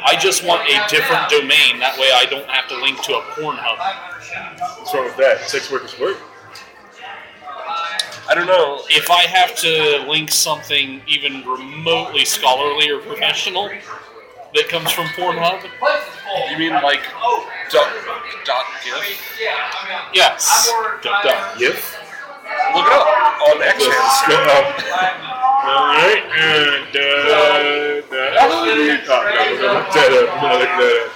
I 0.05 0.15
just 0.17 0.45
want 0.45 0.61
a 0.69 0.79
different 0.89 1.27
domain. 1.29 1.79
That 1.79 1.97
way 1.99 2.11
I 2.13 2.25
don't 2.29 2.47
have 2.49 2.67
to 2.69 2.77
link 2.79 3.01
to 3.03 3.15
a 3.15 3.21
Pornhub. 3.35 3.77
What's 4.79 4.93
wrong 4.93 5.05
with 5.05 5.17
that? 5.17 5.41
Sex 5.49 5.69
workers 5.71 5.99
work. 5.99 6.17
I 8.27 8.33
don't 8.33 8.47
know. 8.47 8.81
If 8.89 9.11
I 9.11 9.23
have 9.23 9.55
to 9.57 10.05
link 10.09 10.31
something 10.31 11.01
even 11.07 11.45
remotely 11.45 12.25
scholarly 12.25 12.89
or 12.89 12.99
professional 12.99 13.69
that 14.53 14.69
comes 14.69 14.91
from 14.91 15.05
Pornhub, 15.07 15.61
You 16.51 16.57
mean 16.57 16.73
like 16.73 17.01
dot, 17.69 17.91
dot 18.45 18.65
gif? 18.83 19.31
yes. 20.13 20.71
Duck, 21.03 21.23
duck, 21.23 21.57
gif. 21.59 22.01
Look 22.75 22.87
it 22.87 22.93
up 22.93 23.07
on 23.41 23.59
Let's 23.59 23.79
go 23.79 23.91
Xhamster. 23.91 24.39
up. 24.51 24.67
Alright, 25.65 26.23
and 26.35 26.93
uh, 26.93 28.05
that, 28.11 28.37
oh, 28.39 28.49
no, 28.49 28.75
no, 28.75 28.75
no, 28.75 29.81
that 29.91 30.11
up. 30.13 30.29
No, 30.41 30.59
that 30.59 30.77
up. 30.77 31.15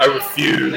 I 0.00 0.06
refuse. 0.06 0.72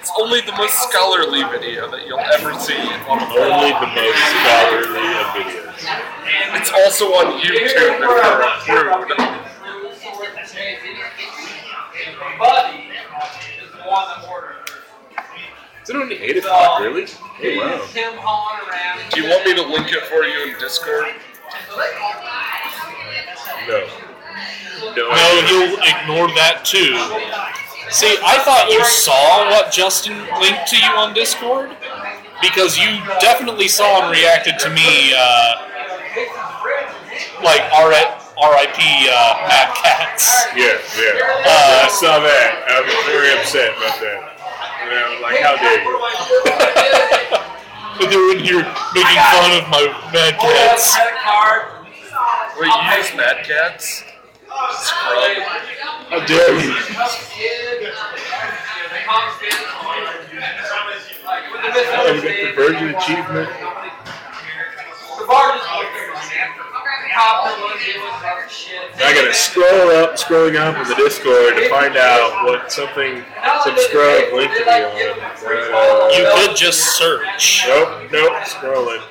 It's 0.00 0.12
only 0.18 0.40
the 0.42 0.52
most 0.52 0.74
scholarly 0.88 1.42
video 1.44 1.90
that 1.90 2.06
you'll 2.06 2.18
ever 2.18 2.58
see 2.58 2.74
on 3.08 3.22
Only 3.22 3.70
the 3.70 3.86
most 3.94 4.22
scholarly 4.34 5.08
of 5.16 5.26
videos. 5.32 5.78
It's 6.60 6.72
also 6.72 7.06
on 7.14 7.40
YouTube 7.40 7.64
if 7.64 8.68
you're 8.68 8.84
rude. 8.84 9.44
Is 15.84 15.90
it 15.90 15.96
only 15.96 16.16
8 16.16 16.38
o'clock, 16.38 16.80
really? 16.80 17.04
Oh, 17.04 17.56
wow. 17.60 17.86
Him 17.92 18.12
hauling 18.16 18.68
around. 18.72 19.12
Do 19.12 19.20
you 19.20 19.28
want 19.28 19.44
me 19.44 19.54
to 19.54 19.62
link 19.62 19.92
it 19.92 20.02
for 20.04 20.24
you 20.24 20.48
in 20.52 20.58
Discord? 20.58 21.12
No. 23.68 23.86
No. 24.96 25.08
No, 25.12 25.28
you'll 25.44 25.76
ignore 25.84 26.28
that 26.40 26.64
too. 26.64 26.96
See, 27.92 28.16
I 28.24 28.40
thought 28.44 28.68
you 28.72 28.82
saw 28.84 29.44
what 29.50 29.70
Justin 29.70 30.16
linked 30.40 30.66
to 30.68 30.76
you 30.76 30.88
on 30.96 31.12
Discord 31.12 31.76
because 32.40 32.78
you 32.78 32.88
definitely 33.20 33.68
saw 33.68 34.04
and 34.08 34.10
reacted 34.10 34.58
to 34.60 34.70
me, 34.70 35.12
uh, 35.12 35.68
like 37.44 37.60
R- 37.76 37.92
RIP 37.92 38.80
uh, 38.80 39.46
Mad 39.52 39.68
Catz. 39.76 40.32
Yeah, 40.56 40.80
yeah. 40.96 41.44
Uh, 41.44 41.84
I 41.84 41.88
saw 41.92 42.20
that. 42.24 42.64
I 42.72 42.80
was 42.80 42.94
very 43.04 43.36
upset 43.38 43.76
about 43.76 44.00
that. 44.00 44.33
And 44.84 44.92
I 44.92 45.08
was 45.08 45.20
like, 45.24 45.40
how 45.40 45.56
dare 45.56 45.80
you? 45.80 45.96
But 47.96 48.10
they 48.10 48.16
were 48.16 48.36
in 48.36 48.44
here 48.44 48.62
making 48.92 49.22
fun 49.32 49.52
of 49.56 49.64
my 49.70 49.86
Mad 50.12 50.34
oh, 50.36 50.44
Cats. 50.44 50.98
Wait, 52.58 52.68
you 52.68 52.80
use 52.98 53.10
Mad 53.16 53.44
Catz? 53.44 54.04
Scrub. 54.76 55.42
How 56.10 56.20
dare 56.26 56.58
you? 56.60 56.74
Oh, 61.96 62.12
we 62.12 62.20
got 62.20 62.36
the 62.42 62.52
Virgin 62.54 62.94
Achievement. 62.94 63.48
I 68.96 69.12
gotta 69.14 69.34
scroll 69.34 69.90
up, 69.90 70.16
scrolling 70.16 70.56
up 70.56 70.76
in 70.76 70.88
the 70.88 70.94
Discord 70.96 71.56
to 71.56 71.68
find 71.68 71.96
out 71.96 72.44
what 72.44 72.72
something, 72.72 73.24
some 73.64 73.74
link 74.36 74.52
to 74.52 74.64
me 74.64 74.72
on. 74.72 75.20
Uh, 75.74 76.08
You 76.12 76.24
could 76.34 76.56
just 76.56 76.80
search. 76.98 77.64
Nope, 77.66 78.10
nope, 78.12 78.32
scrolling. 78.44 79.02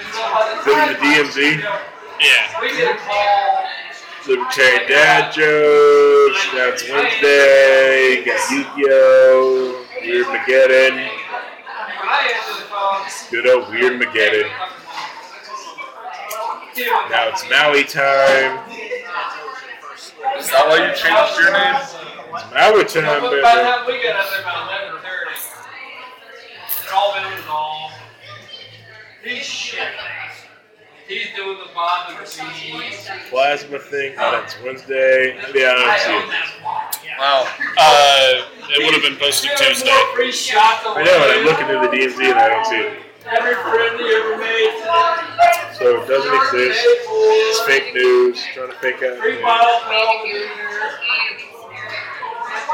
Is 0.00 0.66
it 0.66 0.78
in 0.78 0.88
the 0.92 0.98
DMZ? 1.00 1.36
Yeah. 2.20 3.06
Libertarian 4.26 4.88
Dad 4.88 5.32
Jokes, 5.32 6.48
now 6.52 6.68
it's 6.70 6.82
Wednesday, 6.90 8.24
got 8.24 8.50
Yu-Gi-Oh! 8.50 9.86
Weird 10.02 10.26
Mageddon. 10.26 11.08
Good 13.30 13.46
old 13.48 13.68
Weird 13.70 14.00
Mageddon. 14.00 14.48
Now 17.10 17.28
it's 17.28 17.44
Maui 17.48 17.84
time. 17.84 18.68
Is 20.38 20.50
that 20.50 20.66
why 20.66 20.76
you 20.86 20.94
changed 20.94 21.38
your 21.40 21.52
name? 21.52 22.15
It's 22.36 22.44
Maui 22.52 22.84
time, 22.84 23.22
By 23.22 23.28
the 23.28 23.30
baby. 23.30 23.42
time 23.42 23.86
we 23.86 24.02
got 24.02 24.16
up 24.16 24.30
there 24.30 24.40
about 24.42 24.68
eleven 24.68 25.00
thirty, 25.00 25.36
it 26.84 26.92
all 26.92 27.14
been 27.14 27.36
resolved. 27.36 27.94
He's 29.24 29.42
shit. 29.44 29.88
He's 31.08 31.28
doing 31.36 31.56
the 31.58 31.72
bond 31.74 32.10
and 32.10 32.20
receipts. 32.20 33.08
Plasma 33.30 33.78
thing, 33.78 34.14
oh, 34.18 34.32
that's 34.32 34.56
Wednesday. 34.62 35.38
Yeah, 35.54 35.74
I 35.78 35.96
don't 35.96 35.98
see 36.02 36.36
it. 36.36 37.18
Wow. 37.18 37.48
Uh, 37.78 38.44
It 38.70 38.84
would 38.84 38.92
have 38.92 39.02
been 39.02 39.16
posted 39.16 39.52
Tuesday. 39.56 39.88
I 39.88 41.02
know, 41.04 41.14
and 41.16 41.32
I'm 41.32 41.44
looking 41.46 41.66
through 41.66 41.80
the 41.88 41.96
DMZ 41.96 42.30
and 42.30 42.38
I 42.38 42.48
don't 42.48 42.66
see 42.66 42.76
it. 42.76 42.98
Every 43.26 43.54
friend 43.54 43.98
you 43.98 44.06
ever 44.18 44.36
made. 44.36 44.82
So 45.78 46.02
it 46.02 46.08
doesn't 46.08 46.34
exist. 46.34 46.80
It's 46.84 47.60
fake 47.66 47.94
news. 47.94 48.42
Trying 48.54 48.68
to 48.70 48.74
fake 48.76 49.02
out. 49.02 49.16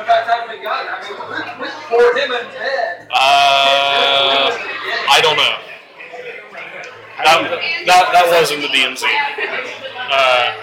Uh, 3.13 4.49
I 5.09 5.21
don't 5.21 5.37
know. 5.37 5.53
That, 7.23 7.49
that, 7.85 8.09
that 8.13 8.25
wasn't 8.31 8.61
the 8.61 8.67
DMZ. 8.67 9.03
Uh, 10.09 10.53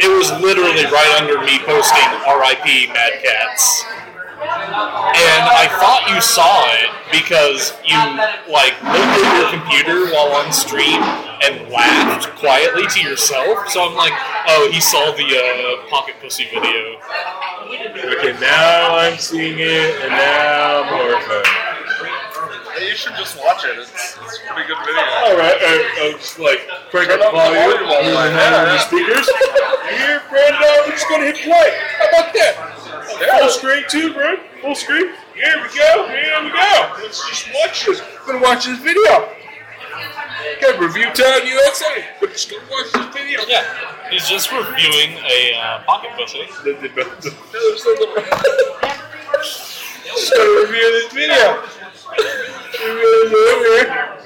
it 0.00 0.08
was 0.08 0.30
literally 0.40 0.84
right 0.86 1.12
under 1.20 1.40
me 1.44 1.58
posting 1.60 2.08
RIP 2.24 2.88
Mad 2.92 3.20
Catz. 3.22 3.84
And 4.42 5.44
I 5.46 5.68
thought 5.78 6.10
you 6.10 6.20
saw 6.20 6.66
it 6.82 6.90
because 7.12 7.72
you 7.84 7.98
like 8.50 8.74
looked 8.82 9.14
at 9.22 9.32
your 9.38 9.50
computer 9.54 10.12
while 10.12 10.32
on 10.32 10.52
stream 10.52 11.02
and 11.42 11.70
laughed 11.70 12.34
quietly 12.38 12.86
to 12.88 13.00
yourself. 13.00 13.68
So 13.68 13.86
I'm 13.86 13.94
like, 13.94 14.12
oh, 14.48 14.70
he 14.72 14.80
saw 14.80 15.12
the 15.12 15.22
uh, 15.22 15.88
Pocket 15.90 16.16
Pussy 16.20 16.44
video. 16.44 16.98
Okay, 18.18 18.38
now 18.40 18.96
I'm 18.96 19.18
seeing 19.18 19.58
it, 19.58 20.02
and 20.02 20.10
now 20.10 20.82
I'm 20.82 20.88
horrified. 20.88 21.61
Hey, 22.82 22.88
you 22.90 22.96
should 22.96 23.14
just 23.14 23.38
watch 23.38 23.62
it. 23.62 23.78
It's, 23.78 23.94
it's 23.94 24.18
a 24.18 24.42
pretty 24.50 24.66
good 24.66 24.82
video. 24.82 25.06
All 25.22 25.38
right, 25.38 25.54
uh, 25.54 26.02
I'll 26.02 26.18
just 26.18 26.34
like 26.42 26.66
crank 26.90 27.14
up 27.14 27.22
up 27.22 27.30
the 27.30 27.38
the 27.38 27.54
volume, 27.54 27.62
volume 27.62 27.86
all 27.86 28.02
the 28.02 28.10
move 28.10 28.18
way 28.18 28.26
it 28.26 28.34
down 28.34 28.58
on 28.58 28.66
down. 28.66 28.74
the 28.74 28.82
speakers. 28.82 29.26
Here, 29.86 30.18
Brandon, 30.26 30.66
we're 30.82 30.90
just 30.90 31.06
gonna 31.06 31.30
hit 31.30 31.38
play. 31.46 31.70
How 32.02 32.10
about 32.10 32.34
that? 32.34 32.58
Full 33.38 33.54
screen 33.54 33.86
too, 33.86 34.10
bro. 34.10 34.34
Full 34.66 34.74
screen. 34.74 35.14
Here 35.30 35.62
we 35.62 35.70
go. 35.70 36.10
Here 36.10 36.42
we 36.42 36.50
go. 36.50 36.74
Let's 36.98 37.22
just 37.30 37.54
watch 37.54 37.86
this. 37.86 38.02
We're 38.02 38.34
gonna 38.34 38.42
watch 38.42 38.66
this 38.66 38.82
video. 38.82 39.30
Okay, 40.58 40.74
review 40.74 41.06
time 41.14 41.46
USA. 41.46 42.02
We're 42.18 42.34
just 42.34 42.50
gonna 42.50 42.66
watch 42.66 42.90
this 42.90 43.14
video. 43.14 43.46
Yeah, 43.46 43.62
he's 44.10 44.26
just 44.26 44.50
reviewing 44.50 45.22
a 45.22 45.54
uh, 45.54 45.86
Pocket 45.86 46.18
Pussy. 46.18 46.50
The, 46.66 46.74
the, 46.82 46.90
the, 46.98 47.06
the, 47.22 47.30
just 50.02 50.34
gonna 50.34 50.66
review 50.66 50.86
this 50.98 51.14
video. 51.14 52.58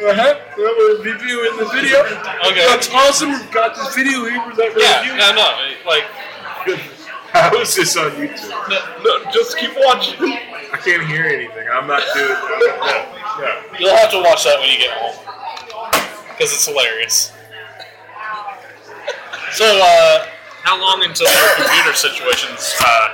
Uh-huh. 0.07 0.35
We're 0.57 1.03
reviewing 1.03 1.57
the 1.59 1.69
video. 1.73 2.01
Okay. 2.49 2.67
That's 2.67 2.89
awesome. 2.91 3.31
We've 3.31 3.51
got 3.51 3.75
this 3.77 3.95
video 3.95 4.25
here. 4.25 4.39
We're 4.47 4.55
like 4.55 4.73
Yeah, 4.77 5.01
reviewing. 5.01 5.19
no, 5.19 5.33
no, 5.35 5.73
like 5.87 6.05
How 7.33 7.55
is 7.61 7.75
this 7.75 7.97
on 7.97 8.11
YouTube? 8.13 9.05
No, 9.05 9.31
just 9.33 9.59
keep 9.59 9.73
watching. 9.77 10.17
I 10.23 10.79
can't 10.83 11.07
hear 11.07 11.25
anything. 11.27 11.69
I'm 11.73 11.87
not 11.87 12.03
doing 12.15 12.29
that. 12.29 13.37
Yeah. 13.41 13.79
You'll 13.79 13.97
have 13.97 14.11
to 14.13 14.21
watch 14.23 14.45
that 14.45 14.59
when 14.61 14.71
you 14.71 14.79
get 14.79 14.91
home. 14.97 15.17
Because 16.33 16.53
it's 16.53 16.67
hilarious. 16.67 17.33
So, 19.53 19.65
uh, 19.65 20.27
how 20.63 20.81
long 20.81 21.03
until 21.05 21.29
your 21.31 21.55
computer 21.57 21.95
situation's 21.95 22.75
uh, 22.81 23.09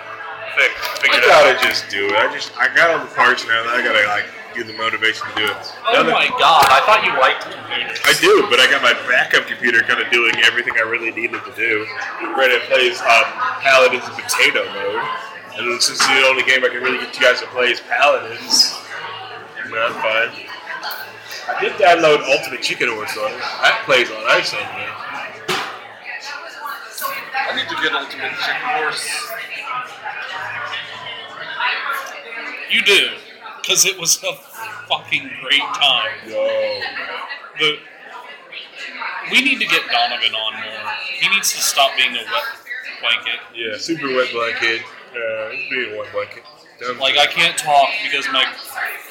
fi- 0.56 0.70
I 0.70 0.98
figured 1.00 1.22
gotta 1.26 1.54
out? 1.56 1.62
just 1.62 1.88
do 1.88 2.06
it. 2.06 2.14
I 2.14 2.32
just 2.32 2.56
I 2.58 2.72
got 2.74 2.90
all 2.90 2.98
the 3.04 3.14
parts 3.14 3.46
now. 3.46 3.62
Now 3.64 3.74
I 3.74 3.82
gotta 3.82 4.06
like 4.08 4.26
get 4.54 4.66
the 4.66 4.76
motivation 4.76 5.26
to 5.28 5.34
do 5.34 5.44
it. 5.44 5.56
Oh 5.88 5.92
Now 5.92 6.02
that- 6.04 6.12
my 6.12 6.28
god, 6.38 6.66
I 6.68 6.80
thought 6.86 7.02
you 7.04 7.12
liked 7.20 7.44
computers. 7.48 7.98
I 8.04 8.12
do, 8.20 8.46
but 8.50 8.60
I 8.60 8.68
got 8.70 8.82
my 8.82 8.92
backup 9.08 9.46
computer 9.46 9.80
kind 9.82 10.00
of 10.00 10.10
doing 10.12 10.32
everything 10.44 10.74
I 10.76 10.82
really 10.86 11.10
needed 11.10 11.40
to 11.44 11.52
do. 11.56 11.86
Right, 12.36 12.50
it 12.50 12.62
plays 12.68 13.00
um, 13.00 13.26
Paladins 13.64 14.04
in 14.08 14.14
potato 14.14 14.64
mode, 14.72 15.02
and 15.58 15.80
since 15.82 15.98
the 16.00 16.24
only 16.28 16.42
game 16.44 16.64
I 16.64 16.68
can 16.68 16.82
really 16.82 16.98
get 16.98 17.14
you 17.16 17.22
guys 17.22 17.40
to 17.40 17.46
play 17.48 17.72
is 17.72 17.80
Paladins, 17.80 18.74
no, 19.70 19.78
I'm 19.88 19.94
fine. 20.00 20.46
I 21.48 21.58
did 21.60 21.72
download 21.80 22.22
Ultimate 22.28 22.62
Chicken 22.62 22.88
Horse 22.92 23.16
on 23.16 23.32
it. 23.32 23.38
That 23.62 23.82
plays 23.84 24.10
on 24.10 24.22
ice 24.30 24.52
on 24.54 24.60
there. 24.60 24.94
I 27.34 27.56
need 27.56 27.68
to 27.68 27.76
get 27.82 27.92
Ultimate 27.92 28.32
Chicken 28.38 28.68
Horse. 28.78 29.08
You 32.70 32.82
do. 32.82 33.08
Because 33.62 33.86
it 33.86 33.98
was 33.98 34.22
a 34.24 34.34
fucking 34.88 35.30
great 35.40 35.60
time. 35.60 36.10
Yo. 36.26 36.80
The, 37.58 37.78
we 39.30 39.40
need 39.40 39.60
to 39.60 39.66
get 39.66 39.82
Donovan 39.90 40.34
on 40.34 40.52
more. 40.54 40.92
He 41.20 41.28
needs 41.28 41.52
to 41.52 41.58
stop 41.58 41.92
being 41.96 42.10
a 42.10 42.24
wet 42.24 42.44
blanket. 43.00 43.40
Yeah, 43.54 43.76
super 43.76 44.08
wet 44.08 44.32
blanket. 44.32 44.82
Uh, 45.12 45.50
being 45.70 45.94
a 45.94 45.98
wet 45.98 46.12
blanket. 46.12 46.42
Like, 46.98 47.16
I 47.16 47.26
can't 47.26 47.56
talk 47.56 47.88
because 48.02 48.26
my 48.32 48.44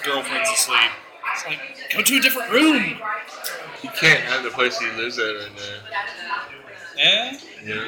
girlfriend's 0.04 0.50
asleep. 0.50 0.92
It's 1.34 1.46
like, 1.46 1.60
go 1.96 2.02
to 2.02 2.18
a 2.18 2.20
different 2.20 2.52
room. 2.52 3.00
He 3.82 3.88
can't 3.88 4.20
have 4.24 4.44
the 4.44 4.50
place 4.50 4.78
he 4.78 4.92
lives 4.92 5.18
at 5.18 5.24
right 5.24 5.52
now. 5.56 6.61
Eh? 6.98 7.38
Yeah. 7.66 7.88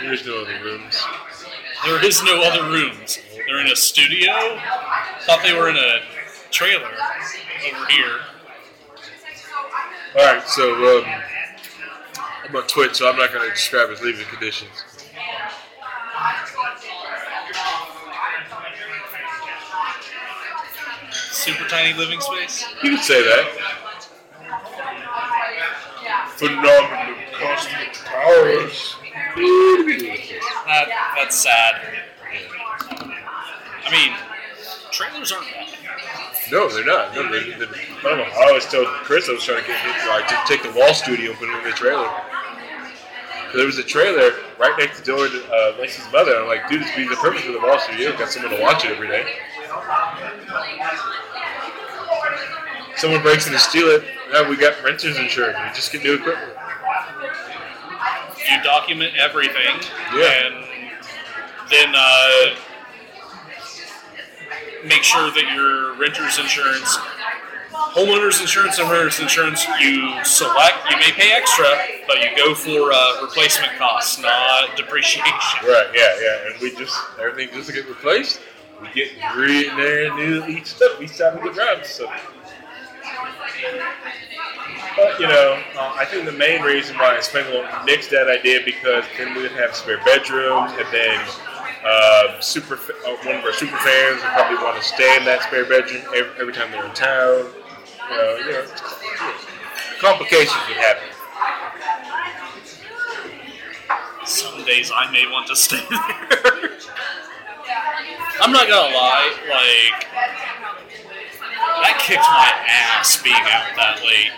There's 0.00 0.26
no 0.26 0.42
other 0.42 0.58
rooms. 0.62 1.02
There 1.84 2.04
is 2.04 2.22
no 2.22 2.42
other 2.42 2.64
rooms. 2.70 3.18
They're 3.46 3.60
in 3.60 3.68
a 3.68 3.76
studio. 3.76 4.32
Thought 5.20 5.40
they 5.42 5.54
were 5.54 5.68
in 5.68 5.76
a 5.76 6.00
trailer 6.50 6.86
over 6.86 7.86
here. 7.90 8.20
All 10.16 10.24
right, 10.24 10.46
so 10.46 10.98
um, 10.98 11.04
I'm 12.44 12.56
on 12.56 12.66
Twitch, 12.68 12.94
so 12.96 13.08
I'm 13.08 13.16
not 13.16 13.32
going 13.32 13.48
to 13.48 13.54
describe 13.54 13.90
his 13.90 14.00
leaving 14.00 14.26
conditions. 14.26 14.70
Super 21.10 21.68
tiny 21.68 21.98
living 21.98 22.20
space. 22.20 22.64
You 22.82 22.90
could 22.90 23.00
say 23.00 23.22
that. 23.22 23.74
Phenomenal 26.36 27.03
cosmic 27.44 27.94
powers. 28.04 28.96
That, 30.66 30.88
that's 31.16 31.36
sad. 31.36 31.82
I 33.86 33.90
mean, 33.90 34.16
trailers 34.90 35.32
aren't 35.32 35.46
bad. 35.50 35.68
No, 36.52 36.68
they're 36.68 36.84
not. 36.84 37.14
No, 37.14 37.30
they're, 37.30 37.58
they're, 37.58 37.68
I 37.68 38.02
don't 38.02 38.18
know. 38.18 38.24
I 38.24 38.46
always 38.48 38.66
told 38.66 38.86
Chris 39.04 39.28
I 39.28 39.32
was 39.32 39.42
trying 39.42 39.62
to 39.62 39.66
get 39.66 39.80
him 39.80 40.08
like 40.08 40.28
to 40.28 40.36
take 40.46 40.62
the 40.62 40.72
wall 40.78 40.92
studio 40.94 41.30
and 41.30 41.38
put 41.38 41.48
it 41.48 41.58
in 41.58 41.64
the 41.64 41.70
trailer. 41.70 42.10
There 43.54 43.66
was 43.66 43.78
a 43.78 43.84
trailer 43.84 44.32
right 44.58 44.74
next 44.78 45.04
door 45.04 45.28
to 45.28 45.44
uh, 45.52 45.76
Lacey's 45.80 46.10
mother. 46.12 46.36
I'm 46.36 46.48
like, 46.48 46.68
dude, 46.68 46.82
this 46.82 46.90
would 46.96 47.04
be 47.04 47.08
the 47.08 47.16
perfect 47.16 47.44
for 47.44 47.52
the 47.52 47.60
wall 47.60 47.78
studio. 47.78 48.16
Got 48.18 48.30
someone 48.30 48.52
to 48.52 48.60
watch 48.60 48.84
it 48.84 48.90
every 48.90 49.08
day. 49.08 49.24
Someone 52.96 53.22
breaks 53.22 53.46
in 53.46 53.52
to 53.52 53.58
steal 53.58 53.88
it. 53.88 54.04
Yeah, 54.32 54.48
we 54.48 54.56
got 54.56 54.82
renters 54.82 55.16
insurance. 55.18 55.56
We 55.58 55.68
just 55.74 55.92
get 55.92 56.02
new 56.02 56.14
equipment. 56.14 56.52
You 58.50 58.62
document 58.62 59.14
everything, 59.16 59.80
Yeah. 60.14 60.46
and 60.46 60.64
then 61.70 61.94
uh, 61.96 62.54
make 64.84 65.02
sure 65.02 65.30
that 65.30 65.52
your 65.54 65.94
renter's 65.96 66.38
insurance, 66.38 66.96
homeowner's 67.72 68.40
insurance, 68.40 68.78
and 68.78 68.90
renter's 68.90 69.18
insurance 69.20 69.66
you 69.80 70.22
select. 70.24 70.76
You 70.90 70.96
may 70.98 71.12
pay 71.12 71.32
extra, 71.32 71.66
but 72.06 72.22
you 72.22 72.36
go 72.36 72.54
for 72.54 72.92
uh, 72.92 73.22
replacement 73.22 73.76
costs, 73.78 74.18
not 74.20 74.76
depreciation. 74.76 75.30
Right, 75.64 75.86
yeah, 75.94 76.14
yeah. 76.20 76.50
And 76.52 76.60
we 76.60 76.74
just, 76.74 76.96
everything 77.18 77.54
just 77.54 77.72
get 77.72 77.88
replaced. 77.88 78.40
We 78.82 78.88
get 78.94 79.10
brand 79.34 80.16
new 80.16 80.44
each 80.46 80.66
stuff 80.66 81.00
each 81.00 81.16
time 81.16 81.40
we 81.40 81.48
get 81.48 81.58
around. 81.58 81.84
So. 81.86 82.10
But, 84.96 85.18
you 85.20 85.26
know, 85.26 85.60
uh, 85.76 85.94
I 85.96 86.04
think 86.04 86.24
the 86.24 86.32
main 86.32 86.62
reason 86.62 86.96
why 86.96 87.18
I 87.18 87.18
on 87.18 87.86
Nick's 87.86 88.08
that 88.08 88.28
idea 88.28 88.60
because 88.64 89.04
then 89.18 89.34
we 89.34 89.42
would 89.42 89.52
have 89.52 89.74
spare 89.74 89.98
bedrooms 90.04 90.72
and 90.72 90.86
then 90.92 91.20
uh, 91.84 92.40
super 92.40 92.74
uh, 92.74 93.16
one 93.24 93.36
of 93.36 93.44
our 93.44 93.52
super 93.52 93.76
fans 93.78 94.22
would 94.22 94.32
probably 94.32 94.56
want 94.56 94.76
to 94.76 94.82
stay 94.82 95.16
in 95.16 95.24
that 95.24 95.42
spare 95.42 95.64
bedroom 95.64 96.02
every, 96.14 96.40
every 96.40 96.52
time 96.52 96.70
they're 96.70 96.86
in 96.86 96.94
town. 96.94 97.50
You 98.10 98.16
know, 98.16 98.36
you 98.36 98.52
know, 98.52 98.66
complications 100.00 100.62
would 100.68 100.76
happen. 100.76 101.08
Some 104.24 104.64
days 104.64 104.90
I 104.94 105.10
may 105.10 105.26
want 105.30 105.46
to 105.48 105.56
stay 105.56 105.82
there. 105.90 106.70
I'm 108.40 108.52
not 108.52 108.68
gonna 108.68 108.94
lie, 108.94 109.32
like 109.48 110.06
that 111.84 112.00
kicked 112.00 112.24
my 112.24 112.48
ass 112.64 113.20
being 113.22 113.36
out 113.36 113.68
that 113.76 114.00
late 114.04 114.32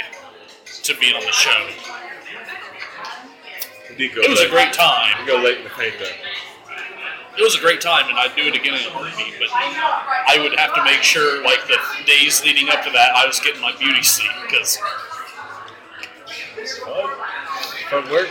to 0.83 0.97
be 0.99 1.15
on 1.15 1.23
the 1.23 1.33
show. 1.33 1.55
We 3.91 3.97
did 3.97 4.15
go 4.15 4.23
It 4.23 4.31
was 4.31 4.41
a 4.41 4.49
great 4.49 4.73
time. 4.73 5.15
We 5.21 5.27
go 5.27 5.39
late 5.39 5.59
in 5.59 5.65
the 5.65 5.71
paint 5.71 5.95
though. 5.99 6.11
It 7.39 7.43
was 7.43 7.55
a 7.55 7.61
great 7.61 7.83
time, 7.83 8.09
and 8.09 8.19
I'd 8.19 8.35
do 8.35 8.43
it 8.49 8.57
again 8.57 8.75
in 8.75 8.81
a 8.81 8.91
heartbeat. 8.91 9.35
But 9.39 9.49
I 9.53 10.41
would 10.41 10.59
have 10.59 10.75
to 10.75 10.83
make 10.85 11.03
sure, 11.03 11.45
like 11.45 11.61
the 11.69 11.77
days 12.07 12.43
leading 12.43 12.71
up 12.71 12.83
to 12.85 12.91
that, 12.91 13.15
I 13.15 13.27
was 13.27 13.39
getting 13.41 13.61
my 13.61 13.77
beauty 13.79 14.03
sleep 14.03 14.31
because. 14.43 14.79
Fun 17.91 18.11
work. 18.11 18.29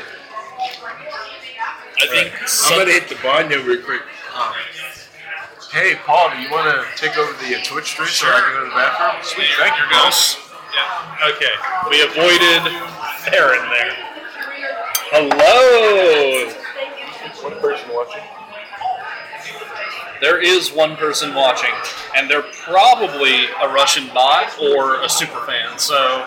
I 2.02 2.08
think 2.08 2.34
I'm 2.66 2.80
gonna 2.80 2.92
hit 2.92 3.08
the 3.08 3.16
bar 3.22 3.44
now 3.48 3.64
real 3.64 3.82
quick. 3.84 4.02
Um, 4.36 4.54
hey, 5.76 5.96
Paul, 6.06 6.32
do 6.32 6.40
you 6.40 6.50
want 6.50 6.72
to 6.72 6.88
take 6.96 7.18
over 7.18 7.32
the 7.44 7.60
uh, 7.60 7.64
Twitch 7.64 7.92
stream 7.92 8.08
so 8.08 8.28
I 8.28 8.40
can 8.40 8.54
go 8.54 8.64
to 8.64 8.70
the 8.70 8.76
bathroom? 8.76 9.20
Sweet, 9.24 9.52
thank 9.60 9.76
you, 9.76 9.84
guys. 9.92 10.40
Yeah. 10.72 11.36
Okay. 11.36 11.52
We 11.92 12.00
avoided 12.02 12.64
Aaron 13.36 13.68
there. 13.68 13.92
Hello. 15.12 16.48
One 17.44 17.60
person 17.60 17.90
watching. 17.94 18.24
There 20.22 20.42
is 20.42 20.72
one 20.72 20.96
person 20.96 21.36
watching, 21.36 21.76
and 22.16 22.30
they're 22.30 22.48
probably 22.64 23.46
a 23.62 23.68
Russian 23.68 24.08
bot 24.14 24.58
or 24.60 25.04
a 25.04 25.10
super 25.10 25.46
fan. 25.46 25.78
So 25.78 26.26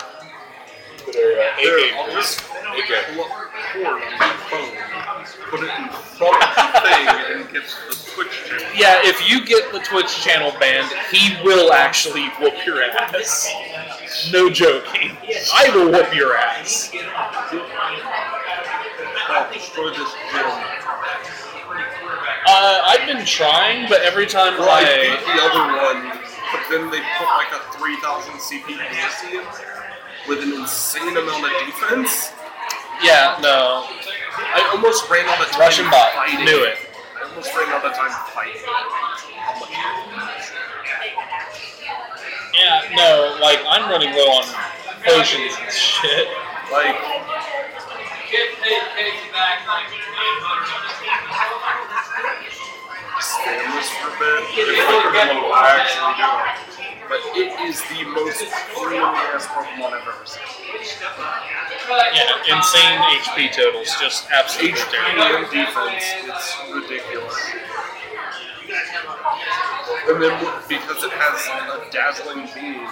They're 1.10 1.40
uh, 1.40 1.58
A-game, 1.58 1.94
please. 2.12 2.38
A-game. 2.68 3.16
pull 3.16 3.24
up 3.24 3.48
record 3.48 3.86
on 3.88 4.00
my 4.18 4.36
phone, 4.50 4.70
put 5.50 5.60
it 5.60 5.72
in 5.72 5.88
front 5.88 6.36
of 6.36 6.50
the 6.56 6.80
thing, 6.84 7.08
and 7.08 7.52
get 7.52 7.64
the 7.64 7.96
Twitch 8.14 8.27
channel. 8.27 8.27
Yeah, 8.76 9.00
if 9.04 9.28
you 9.28 9.44
get 9.44 9.72
the 9.72 9.80
Twitch 9.80 10.22
channel 10.22 10.52
banned, 10.58 10.90
he 11.10 11.36
will 11.42 11.72
actually 11.72 12.28
whoop 12.40 12.54
your 12.66 12.82
ass. 12.82 13.48
No 14.32 14.48
joking. 14.50 15.16
I 15.54 15.70
will 15.74 15.90
whoop 15.90 16.14
your 16.14 16.36
ass. 16.36 16.90
I'll 19.28 19.52
destroy 19.52 19.90
this 19.90 20.12
gym. 20.32 20.46
Uh, 22.50 22.80
I've 22.86 23.06
been 23.06 23.24
trying, 23.26 23.88
but 23.88 24.00
every 24.02 24.26
time 24.26 24.56
Well, 24.58 24.70
I 24.70 24.80
I 24.80 24.84
beat 25.04 25.26
the 25.26 25.42
other 25.42 25.64
one, 25.76 26.18
but 26.52 26.62
then 26.70 26.90
they 26.90 27.00
put 27.18 27.28
like 27.36 27.52
a 27.52 27.60
3000 27.76 28.32
CP 28.40 28.68
with 30.28 30.42
an 30.42 30.52
insane 30.54 31.16
amount 31.16 31.44
of 31.44 31.50
defense. 31.66 32.32
yeah 33.02 33.36
no 33.40 33.84
I 34.38 34.70
almost 34.74 35.08
ran 35.10 35.26
of 35.28 35.46
time 35.50 35.60
Russian 35.60 35.90
bot 35.90 36.12
fighting. 36.14 36.44
knew 36.44 36.64
it. 36.64 36.78
I 37.38 37.40
almost 37.40 37.54
ran 37.54 37.70
out 37.70 37.86
of 37.86 37.94
time 37.94 38.10
fighting. 38.34 38.58
How 38.66 39.54
much? 39.62 39.70
Yeah, 42.50 42.82
no, 42.98 43.38
like 43.38 43.62
I'm 43.62 43.86
running 43.86 44.10
low 44.10 44.42
on 44.42 44.44
potions 45.06 45.54
and 45.54 45.70
shit. 45.70 46.26
Like, 46.74 46.98
Kid 48.26 48.58
paid 48.58 48.82
Casey 48.90 49.30
back 49.30 49.62
like 49.70 49.86
spam 53.22 53.70
this 53.70 53.86
for 54.02 54.10
a 54.10 54.18
bit. 54.18 54.42
If 54.58 54.82
I 54.82 54.98
could 55.06 55.14
what 55.38 55.62
I 55.62 55.78
actually 55.78 56.18
do 56.18 56.26
it. 56.26 56.77
But 57.08 57.20
it 57.40 57.56
is 57.64 57.80
the 57.88 58.04
most 58.04 58.38
the 58.38 58.44
ass 58.44 59.46
Pokemon 59.48 59.96
I've 59.96 60.04
ever 60.04 60.26
seen. 60.28 60.44
Yeah, 61.88 62.36
insane 62.52 63.00
HP 63.16 63.48
totals, 63.56 63.88
just 63.98 64.28
absolutely 64.30 64.76
HP 64.76 64.92
terrible. 64.92 65.40
and 65.40 65.48
defense, 65.48 66.04
it's 66.28 66.52
ridiculous. 66.68 67.32
And 70.08 70.20
then 70.20 70.36
because 70.68 71.00
it 71.00 71.12
has 71.16 71.48
a 71.48 71.88
dazzling 71.90 72.44
gleam, 72.52 72.84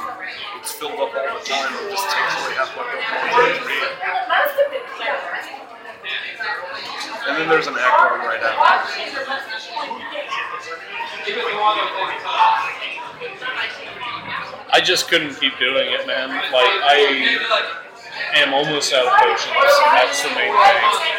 it's 0.56 0.72
filled 0.72 0.96
up 0.96 1.12
all 1.12 1.36
the 1.36 1.44
time 1.44 1.76
and 1.76 1.90
just 1.92 2.08
takes 2.08 2.32
away 2.40 2.56
half 2.56 2.72
my 2.72 2.88
Pokemon's 2.88 3.36
HP. 3.52 3.68
And 7.28 7.36
then 7.36 7.48
there's 7.50 7.66
an 7.66 7.76
Aggron 7.76 8.24
right 8.24 8.40
after. 8.40 9.26
I 14.76 14.80
just 14.82 15.08
couldn't 15.08 15.34
keep 15.40 15.58
doing 15.58 15.88
it, 15.90 16.06
man. 16.06 16.28
Like 16.28 16.52
I 16.52 17.38
am 18.34 18.52
almost 18.52 18.92
out 18.92 19.06
of 19.06 19.12
potions. 19.16 19.54
That's 19.56 20.22
the 20.22 20.28
main 20.36 20.52
thing. 20.52 21.16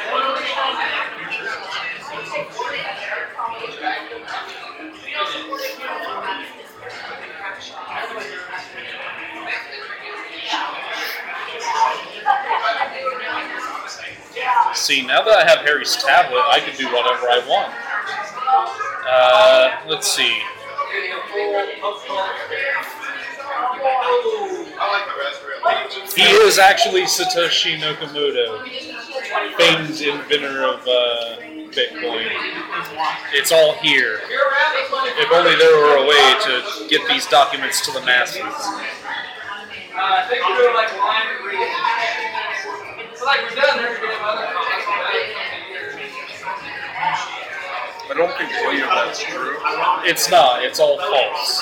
See, 14.75 15.01
now 15.01 15.23
that 15.23 15.33
I 15.33 15.49
have 15.49 15.65
Harry's 15.65 15.95
tablet, 15.95 16.43
I 16.51 16.59
can 16.59 16.77
do 16.77 16.85
whatever 16.93 17.25
I 17.25 17.39
want. 17.49 17.73
Uh, 19.09 19.81
let's 19.89 20.11
see. 20.13 20.43
He 26.15 26.23
is 26.23 26.57
actually 26.57 27.03
Satoshi 27.03 27.77
Nakamoto, 27.77 28.63
famed 29.57 30.01
inventor 30.01 30.63
of 30.63 30.81
uh, 30.87 31.37
Bitcoin. 31.71 32.27
It's 33.33 33.51
all 33.51 33.73
here. 33.75 34.19
If 35.19 35.31
only 35.31 35.55
there 35.55 35.77
were 35.77 35.97
a 35.97 36.07
way 36.07 36.35
to 36.45 36.87
get 36.89 37.07
these 37.07 37.25
documents 37.27 37.85
to 37.85 37.91
the 37.91 38.01
masses. 38.01 38.41
I 39.99 40.25
think 40.29 40.47
we're 40.47 40.57
doing 40.57 40.75
like 40.75 40.93
line 40.97 41.25
reading. 41.45 41.73
It's 43.11 43.23
like 43.23 43.41
we're 43.49 43.55
done 43.55 43.79
every 43.79 44.07
day 44.07 44.17
I 48.09 48.13
don't 48.15 48.35
think 48.37 48.51
any 48.51 48.81
of 48.81 48.89
that's 48.89 49.21
true. 49.21 49.57
It's 50.03 50.29
not. 50.31 50.63
It's 50.63 50.79
all 50.79 50.97
false. 50.97 51.61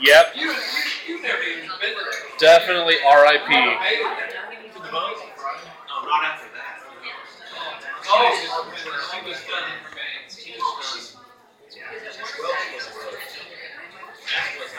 Yep. 0.00 0.32
You, 0.36 0.46
you, 0.46 0.54
you've 1.08 1.22
never 1.22 1.42
even 1.42 1.68
been 1.80 1.94
to 1.94 2.04
there. 2.04 2.38
Definitely 2.38 2.94
RIP. 2.94 3.48
No, 3.50 3.74
not 6.04 6.24
after 6.24 6.46
that. 6.54 6.80
Oh, 8.10 8.32
she 9.12 9.28
was 9.28 9.38
done 9.44 9.64
in 9.68 9.78
remains. 9.90 10.38
She 10.38 10.52
was 10.52 11.14
done. 11.14 11.22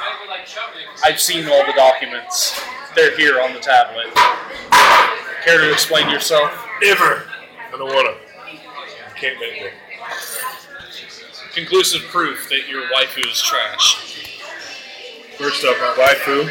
I 0.01 0.19
would 0.21 0.29
like 0.29 0.45
chuckling. 0.45 0.85
I've 1.03 1.19
seen 1.19 1.47
all 1.49 1.65
the 1.65 1.73
documents. 1.73 2.59
They're 2.95 3.15
here 3.17 3.41
on 3.41 3.53
the 3.53 3.59
tablet. 3.59 4.07
Care 5.43 5.59
to 5.59 5.71
explain 5.71 6.09
yourself? 6.09 6.51
Never. 6.81 7.23
I 7.67 7.77
don't 7.77 7.93
wanna. 7.93 8.15
You 8.51 8.59
can't 9.15 9.39
make 9.39 9.61
me. 9.61 9.69
Conclusive 11.53 12.03
proof 12.03 12.47
that 12.49 12.67
your 12.69 12.83
waifu 12.83 13.25
is 13.29 13.41
trash. 13.41 14.18
First 15.39 15.63
off, 15.63 15.77
my 15.79 15.95
waifu 16.03 16.49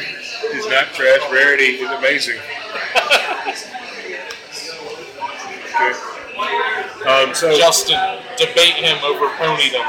is 0.57 0.67
not 0.67 0.95
trash. 0.95 1.21
Rarity 1.31 1.77
is 1.77 1.91
amazing. 1.91 2.39
okay. 5.75 5.93
Um, 7.07 7.35
so 7.35 7.55
Justin, 7.55 8.01
debate 8.39 8.77
him 8.77 8.97
over 9.05 9.27
ponydom. 9.37 9.85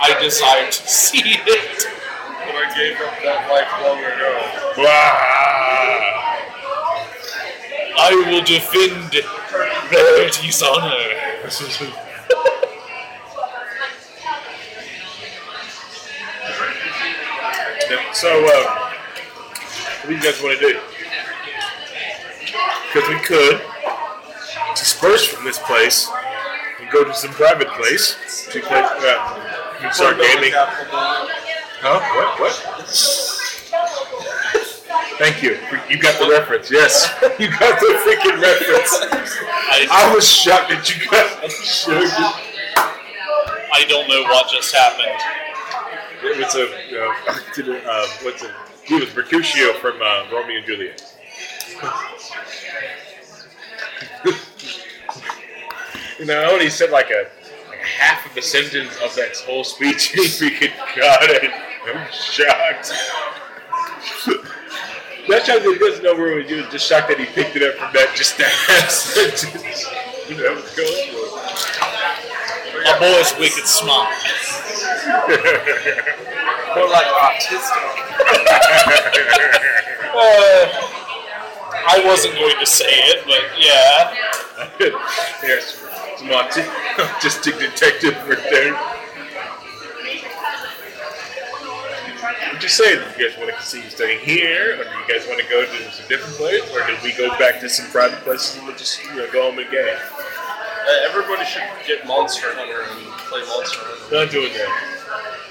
I 0.00 0.16
desire 0.22 0.70
to 0.70 0.88
see 0.88 1.22
it. 1.24 1.86
But 2.46 2.54
I 2.54 2.72
gave 2.76 3.00
up 3.00 3.18
that 3.24 3.50
life 3.50 3.66
long 3.82 3.98
ago. 3.98 4.30
Blah. 4.76 5.18
I 7.98 8.14
will 8.30 8.44
defend 8.44 9.12
Rarity's 9.90 10.62
honor. 10.62 12.04
So, 17.88 18.28
uh, 18.28 18.90
what 20.00 20.08
do 20.08 20.14
you 20.14 20.20
guys 20.20 20.42
want 20.42 20.58
to 20.58 20.72
do? 20.72 20.78
Because 22.86 23.08
we 23.08 23.18
could 23.20 23.62
disperse 24.74 25.24
from 25.26 25.46
this 25.46 25.58
place 25.60 26.06
and 26.80 26.90
go 26.90 27.02
to 27.04 27.14
some 27.14 27.30
private 27.30 27.68
place 27.68 28.46
to 28.52 28.60
play, 28.60 28.82
uh, 28.82 29.90
start 29.90 30.18
gaming. 30.18 30.52
Huh? 30.52 32.00
What? 32.14 32.40
What? 32.40 32.52
Thank 35.18 35.42
you. 35.42 35.56
You 35.88 35.98
got 35.98 36.20
the 36.20 36.28
reference. 36.28 36.70
Yes, 36.70 37.08
you 37.38 37.48
got 37.50 37.80
the 37.80 37.86
freaking 38.04 38.38
reference. 38.38 39.00
I 39.90 40.12
was 40.14 40.28
shocked 40.30 40.68
that 40.68 40.94
you 40.94 41.08
got. 41.10 41.24
I 43.72 43.84
don't 43.88 44.08
know 44.08 44.22
what 44.24 44.50
just 44.50 44.74
happened. 44.74 45.47
It 46.22 46.38
was 46.38 46.54
a 46.54 46.64
uh, 46.64 46.68
uh, 47.90 48.06
what's 48.22 48.42
it? 48.42 48.50
It 48.90 49.00
was 49.00 49.14
Mercutio 49.14 49.74
from 49.74 50.00
uh, 50.02 50.24
Romeo 50.32 50.56
and 50.58 50.66
Juliet. 50.66 51.04
You 56.18 56.24
know, 56.24 56.42
I 56.42 56.50
only 56.50 56.68
said 56.68 56.90
like 56.90 57.10
a 57.10 57.28
like 57.68 57.78
half 57.78 58.28
of 58.28 58.36
a 58.36 58.42
sentence 58.42 58.92
of 59.04 59.14
that 59.14 59.36
whole 59.46 59.62
speech, 59.62 60.06
he 60.08 60.22
freaking 60.22 60.76
got 60.96 61.22
it. 61.22 61.52
I'm 61.86 62.10
shocked. 62.10 62.92
Not 65.28 65.42
shocked 65.46 65.62
that 65.62 65.72
he 65.72 65.78
doesn't 65.78 66.02
know 66.02 66.16
where 66.16 66.42
he 66.42 66.54
was, 66.54 66.66
just 66.72 66.88
shocked 66.88 67.06
that 67.08 67.20
he 67.20 67.26
picked 67.26 67.54
it 67.54 67.62
up 67.62 67.76
from 67.76 67.92
that 67.94 68.16
just 68.16 68.36
that 68.38 68.50
sentence. 68.90 69.86
You 70.28 70.38
know, 70.38 70.60
going. 70.76 71.27
A 72.88 72.98
boy's 72.98 73.32
wicked 73.38 73.66
smart. 73.66 74.08
More 76.74 76.88
like 76.88 77.06
autistic. 77.06 77.84
Uh, 80.10 80.66
I 81.86 82.02
wasn't 82.04 82.34
going 82.34 82.56
to 82.58 82.66
say 82.66 82.86
it, 82.88 83.24
but 83.24 83.40
yeah. 83.56 84.14
yes, 85.46 85.76
some 86.16 86.28
auti- 86.28 86.62
autistic 86.96 87.58
detective 87.60 88.16
right 88.26 88.42
there. 88.50 88.74
I'm 92.50 92.58
just 92.58 92.76
saying, 92.76 92.98
do 93.16 93.22
you 93.22 93.28
guys 93.30 93.38
want 93.38 93.50
to 93.50 93.56
continue 93.56 93.90
staying 93.90 94.20
here, 94.20 94.80
or 94.80 94.84
do 94.84 94.90
you 94.90 95.06
guys 95.08 95.28
want 95.28 95.40
to 95.40 95.48
go 95.48 95.64
to 95.64 95.92
some 95.92 96.08
different 96.08 96.34
place, 96.34 96.62
or 96.74 96.84
do 96.86 96.96
we 97.04 97.12
go 97.12 97.28
back 97.38 97.60
to 97.60 97.68
some 97.68 97.88
private 97.90 98.18
places 98.20 98.56
and 98.56 98.66
we'll 98.66 98.76
just 98.76 99.04
you 99.04 99.14
know, 99.14 99.30
go 99.30 99.42
home 99.50 99.58
and 99.60 99.70
game? 99.70 99.96
Uh, 100.86 101.08
everybody 101.08 101.44
should 101.44 101.64
get 101.86 102.06
Monster 102.06 102.54
Hunter 102.54 102.86
and 102.86 103.00
play 103.26 103.42
Monster 103.46 103.80
Hunter. 103.82 104.14
Not 104.14 104.30
doing 104.30 104.52
that. 104.54 104.70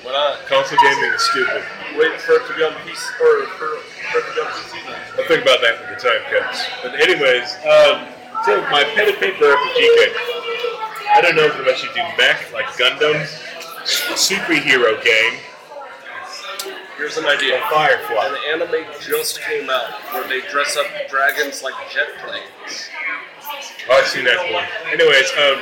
Why 0.04 0.12
not? 0.14 0.46
Console 0.48 0.80
gaming 0.80 1.12
is 1.12 1.22
stupid. 1.28 1.64
Wait 2.00 2.16
for 2.22 2.40
it 2.40 2.48
to 2.48 2.54
be 2.56 2.64
on 2.64 2.72
PC 2.88 3.02
or 3.20 3.44
for, 3.60 3.82
for 3.84 4.18
it 4.20 4.26
to 4.26 4.32
be 4.34 4.42
on 4.42 4.52
PC 4.56 4.72
then. 4.88 5.00
I'll 5.20 5.28
think 5.28 5.44
about 5.44 5.60
that 5.62 5.84
when 5.84 5.90
the 5.92 6.00
time 6.00 6.24
comes. 6.32 6.58
But 6.80 6.96
anyways, 7.02 7.60
um, 7.68 8.08
so 8.48 8.62
my 8.72 8.88
pen 8.96 9.12
and 9.12 9.20
paper 9.20 9.52
RPG 9.52 9.84
game. 10.00 10.16
I 11.12 11.20
don't 11.22 11.36
know 11.36 11.50
if 11.50 11.58
much 11.66 11.84
you 11.84 11.90
do 11.92 12.04
mech, 12.16 12.54
like 12.54 12.68
Gundam, 12.78 13.20
superhero 14.16 15.02
game. 15.04 15.40
Here's 16.98 17.18
an 17.18 17.26
idea. 17.26 17.58
A 17.58 17.70
Firefly. 17.70 18.26
An 18.26 18.62
anime 18.62 18.86
just 19.00 19.42
came 19.42 19.70
out 19.70 19.92
where 20.14 20.28
they 20.28 20.42
dress 20.50 20.78
up 20.78 20.88
dragons 21.10 21.62
like 21.62 21.76
jet 21.94 22.08
planes. 22.24 22.90
Oh, 23.90 23.96
I've 23.96 24.08
seen 24.08 24.26
that 24.26 24.52
one. 24.52 24.66
Anyways, 24.92 25.32
um, 25.38 25.60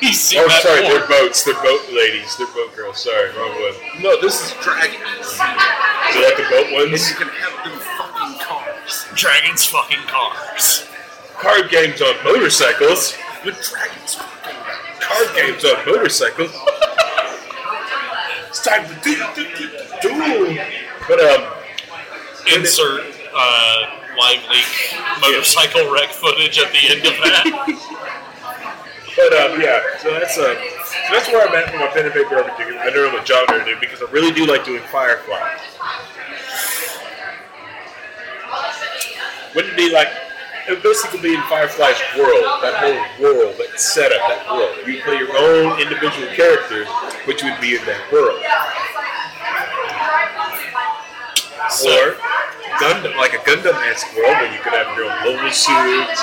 He's 0.00 0.34
oh, 0.36 0.48
sorry, 0.60 0.82
before. 0.82 0.98
they're 0.98 1.08
boats. 1.08 1.44
They're 1.44 1.54
boat 1.62 1.80
ladies. 1.92 2.36
They're 2.36 2.46
boat 2.48 2.74
girls. 2.76 3.02
Sorry, 3.02 3.30
wrong 3.36 3.52
one. 3.60 4.02
No, 4.02 4.20
this 4.20 4.40
is 4.42 4.50
dragons. 4.62 5.38
Do 5.38 6.18
you 6.18 6.24
like 6.24 6.36
the 6.36 6.46
boat 6.50 6.66
And 6.66 6.90
ones? 6.92 7.08
you 7.08 7.16
can 7.16 7.28
have 7.28 7.64
them 7.64 7.78
fucking 7.78 8.38
cars. 8.40 9.06
Dragons 9.14 9.64
fucking 9.64 10.04
cars. 10.06 10.86
Card 11.38 11.70
games 11.70 12.02
on 12.02 12.14
motorcycles. 12.24 13.16
With 13.44 13.60
dragons 13.62 14.14
fucking 14.16 14.56
them. 14.56 15.00
Card 15.00 15.28
games 15.36 15.64
on 15.64 15.76
motorcycles. 15.86 16.52
it's 18.48 18.64
time 18.64 18.86
to 18.88 18.94
do, 19.00 19.14
do, 19.34 19.44
do, 19.56 19.68
do, 20.02 20.08
do. 20.54 20.60
But 21.08 21.20
um, 21.20 21.52
Insert 22.54 23.04
uh, 23.34 24.03
LiveLeak 24.16 25.20
motorcycle 25.20 25.92
wreck 25.92 26.10
footage 26.10 26.58
at 26.58 26.72
the 26.72 26.82
end 26.90 27.06
of 27.06 27.14
that. 27.22 27.44
But 29.16 29.32
um, 29.32 29.60
yeah, 29.60 29.80
so 29.98 30.10
that's 30.10 30.36
uh, 30.36 30.54
so 30.54 31.12
that's 31.12 31.28
where 31.28 31.46
I'm 31.46 31.54
at 31.54 31.70
for 31.70 31.78
my 31.78 31.86
pen 31.88 32.06
and 32.06 32.14
paper 32.14 32.34
RPG. 32.34 32.78
I 32.78 32.90
don't 32.90 33.12
know 33.12 33.18
what 33.18 33.26
genre 33.26 33.58
to 33.58 33.64
do 33.64 33.78
because 33.78 34.02
I 34.02 34.10
really 34.10 34.32
do 34.32 34.46
like 34.46 34.64
doing 34.64 34.82
Firefly. 34.90 35.38
Wouldn't 39.54 39.74
it 39.74 39.76
be 39.76 39.92
like 39.92 40.08
it 40.66 40.70
would 40.70 40.82
basically 40.82 41.20
be 41.20 41.34
in 41.34 41.42
Firefly's 41.42 42.00
world, 42.16 42.42
that 42.62 42.74
whole 42.80 43.22
world, 43.22 43.54
that 43.58 43.78
setup, 43.78 44.18
that 44.28 44.48
world. 44.50 44.74
You 44.86 45.02
play 45.02 45.18
your 45.18 45.36
own 45.36 45.78
individual 45.78 46.26
character, 46.34 46.86
which 47.26 47.44
would 47.44 47.60
be 47.60 47.76
in 47.76 47.84
that 47.84 48.00
world. 48.10 48.40
Or 51.84 52.16
Gundam, 52.84 53.16
like 53.16 53.32
a 53.32 53.40
Gundam-esque 53.48 54.12
world 54.12 54.36
where 54.44 54.52
you 54.52 54.60
could 54.60 54.76
have 54.76 54.92
your 54.92 55.08
own 55.08 55.16
mobile 55.24 55.48
suits, 55.48 56.20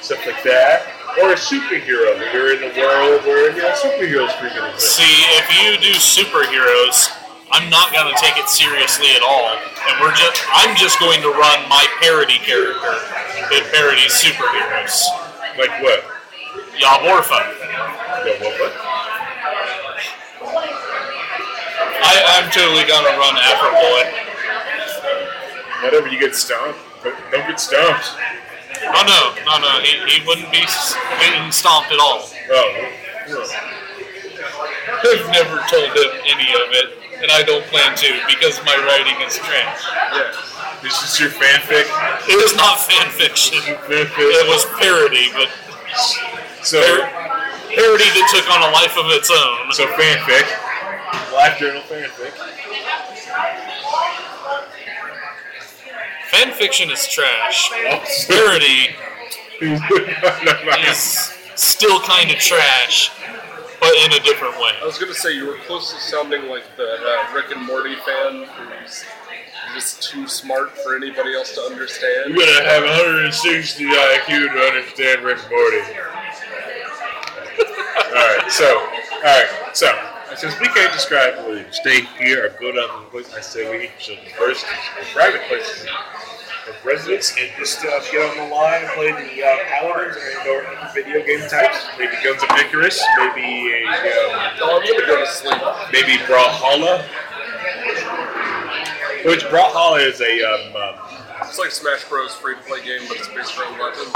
stuff 0.00 0.24
like 0.24 0.40
that. 0.40 0.88
Or 1.20 1.36
a 1.36 1.38
superhero 1.38 2.16
where 2.16 2.32
you're 2.32 2.56
in 2.56 2.64
a 2.64 2.72
world 2.80 3.28
where 3.28 3.52
you 3.52 3.60
know 3.60 3.76
superheroes 3.76 4.32
freaking 4.40 4.64
exist. 4.72 4.96
See, 4.96 5.16
if 5.36 5.46
you 5.52 5.76
do 5.84 5.92
superheroes, 6.00 7.12
I'm 7.52 7.68
not 7.68 7.92
gonna 7.92 8.16
take 8.16 8.40
it 8.40 8.48
seriously 8.48 9.12
at 9.12 9.20
all, 9.20 9.52
and 9.52 10.00
we're 10.00 10.16
just 10.16 10.40
I'm 10.48 10.74
just 10.80 10.98
going 10.98 11.20
to 11.20 11.28
run 11.28 11.68
my 11.68 11.84
parody 12.00 12.40
character 12.40 12.96
that 13.52 13.68
parodies 13.68 14.16
superheroes. 14.16 14.96
Like 15.60 15.76
what? 15.84 16.08
Yaborfa. 16.80 17.44
What? 18.40 18.72
I, 22.00 22.40
I'm 22.40 22.50
totally 22.50 22.88
gonna 22.88 23.12
run 23.20 23.36
Afro 23.36 23.70
Boy. 23.76 24.23
Whatever, 25.84 26.08
you 26.08 26.18
get 26.18 26.34
stomped. 26.34 26.78
Don't, 27.02 27.16
don't 27.30 27.46
get 27.46 27.60
stomped. 27.60 28.08
Oh 28.82 29.04
no, 29.06 29.36
no, 29.46 29.58
no, 29.60 29.80
he, 29.80 30.00
he 30.10 30.26
wouldn't 30.26 30.50
be 30.50 30.64
getting 31.20 31.52
stomped 31.52 31.92
at 31.92 32.00
all. 32.00 32.28
Oh. 32.50 32.90
I've 35.04 35.28
never 35.32 35.60
told 35.68 35.92
him 35.92 36.10
any 36.24 36.48
of 36.56 36.68
it, 36.72 36.88
and 37.22 37.30
I 37.30 37.42
don't 37.44 37.64
plan 37.66 37.96
to 37.96 38.20
because 38.26 38.58
my 38.64 38.76
writing 38.88 39.20
is 39.26 39.36
trash. 39.36 39.84
Yeah. 40.12 40.32
This 40.82 41.00
is 41.04 41.20
your 41.20 41.30
fanfic? 41.30 41.86
It 42.28 42.36
is 42.44 42.54
not 42.56 42.80
fan 42.80 43.08
fiction. 43.12 43.58
It 43.88 44.48
was 44.48 44.64
parody, 44.76 45.32
but 45.32 45.48
So, 46.64 46.80
parody 46.80 48.08
that 48.16 48.26
took 48.32 48.48
on 48.52 48.60
a 48.64 48.72
life 48.72 48.96
of 48.98 49.06
its 49.12 49.30
own. 49.30 49.72
so 49.72 49.86
fanfic. 49.96 50.44
LiveJournal 51.32 51.82
fanfic. 51.88 52.32
Fan 56.34 56.52
fiction 56.54 56.90
is 56.90 57.06
trash. 57.06 57.70
Parody 58.26 58.88
is 60.90 61.32
still 61.54 62.00
kind 62.00 62.28
of 62.28 62.38
trash, 62.38 63.12
but 63.78 63.92
in 64.04 64.12
a 64.14 64.18
different 64.18 64.56
way. 64.56 64.72
I 64.82 64.84
was 64.84 64.98
gonna 64.98 65.14
say 65.14 65.32
you 65.32 65.46
were 65.46 65.58
close 65.58 65.92
to 65.92 66.00
sounding 66.00 66.48
like 66.48 66.64
the 66.76 66.82
uh, 66.82 67.32
Rick 67.32 67.52
and 67.54 67.64
Morty 67.64 67.94
fan 67.94 68.48
who's 68.48 69.04
just 69.74 70.02
too 70.02 70.26
smart 70.26 70.76
for 70.78 70.96
anybody 70.96 71.36
else 71.36 71.54
to 71.54 71.60
understand. 71.60 72.34
You're 72.34 72.44
gonna 72.44 72.68
have 72.68 72.82
160 72.82 73.84
IQ 73.84 74.26
to 74.26 74.58
understand 74.58 75.22
Rick 75.22 75.38
and 75.38 75.50
Morty. 75.50 75.76
alright, 78.10 78.50
so, 78.50 78.88
alright, 79.18 79.48
so, 79.72 79.86
since 80.36 80.58
we 80.60 80.66
can't 80.68 80.92
describe 80.92 81.36
whether 81.38 81.58
you 81.60 81.72
stay 81.72 82.02
here 82.18 82.46
or 82.46 82.48
go 82.60 82.72
down 82.72 82.88
to 82.98 83.04
the 83.04 83.10
place, 83.10 83.32
I 83.34 83.40
say 83.40 83.70
we 83.78 83.90
should 83.98 84.18
first 84.36 84.64
private 85.12 85.42
places 85.48 85.86
of 86.68 86.84
residence 86.84 87.34
and 87.38 87.50
just 87.58 87.84
uh, 87.84 88.00
get 88.10 88.28
on 88.30 88.36
the 88.48 88.54
line 88.54 88.82
and 88.82 88.90
play 88.92 89.12
the 89.12 89.44
uh, 89.44 89.56
Paladins 89.68 90.16
and 90.16 90.48
or 90.48 90.66
other 90.66 90.90
video 90.94 91.24
game 91.24 91.40
types. 91.48 91.84
Maybe 91.98 92.12
Guns 92.24 92.42
of 92.42 92.50
Icarus, 92.58 93.02
maybe 93.18 93.72
a, 93.72 93.86
um, 93.86 94.56
Oh, 94.62 94.80
I'm 94.80 94.86
gonna 94.92 95.06
go 95.06 95.20
to 95.24 95.30
sleep. 95.30 95.60
maybe 95.92 96.16
Brawlhalla. 96.24 97.04
Which 99.26 99.40
Brawlhalla 99.44 100.06
is 100.06 100.20
a, 100.20 100.42
um, 100.42 100.76
um, 100.76 100.94
It's 101.42 101.58
like 101.58 101.70
Smash 101.70 102.04
Bros. 102.08 102.34
free 102.34 102.54
to 102.56 102.60
play 102.62 102.82
game, 102.84 103.02
but 103.08 103.18
it's 103.18 103.28
based 103.28 103.58
around 103.58 103.78
weapons. 103.78 104.12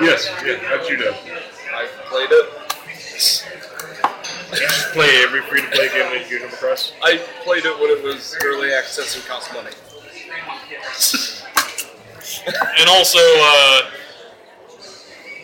yes, 0.00 0.28
yeah, 0.44 0.56
how'd 0.68 0.88
you 0.88 0.96
know? 0.98 1.14
I've 1.74 1.90
played 2.06 2.28
it. 2.30 2.48
You 4.52 4.58
just 4.68 4.92
play 4.92 5.22
every 5.22 5.42
free 5.42 5.62
to 5.62 5.68
play 5.68 5.88
game 5.88 6.10
that 6.12 6.30
you 6.30 6.38
come 6.40 6.48
across? 6.48 6.92
I 7.02 7.18
played 7.44 7.64
it 7.64 7.78
when 7.78 7.90
it 7.90 8.02
was 8.02 8.36
early 8.44 8.72
access 8.72 9.16
and 9.16 9.24
cost 9.26 9.52
money. 9.52 9.70
And 12.78 12.88
also, 12.88 13.18
uh, 13.18 13.90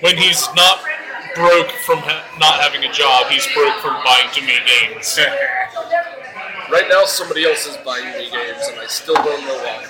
when 0.00 0.16
he's 0.16 0.46
not 0.54 0.80
broke 1.34 1.70
from 1.84 1.98
ha- 1.98 2.24
not 2.38 2.60
having 2.60 2.84
a 2.84 2.92
job, 2.92 3.26
he's 3.28 3.46
broke 3.54 3.74
from 3.80 3.94
buying 4.04 4.28
too 4.32 4.44
many 4.46 4.64
games. 4.64 5.18
Right 6.68 6.88
now, 6.90 7.04
somebody 7.04 7.44
else 7.44 7.64
is 7.64 7.76
buying 7.84 8.06
me 8.18 8.28
games, 8.28 8.66
and 8.68 8.80
I 8.80 8.86
still 8.86 9.14
don't 9.14 9.40
know 9.46 9.54
why. 9.54 9.86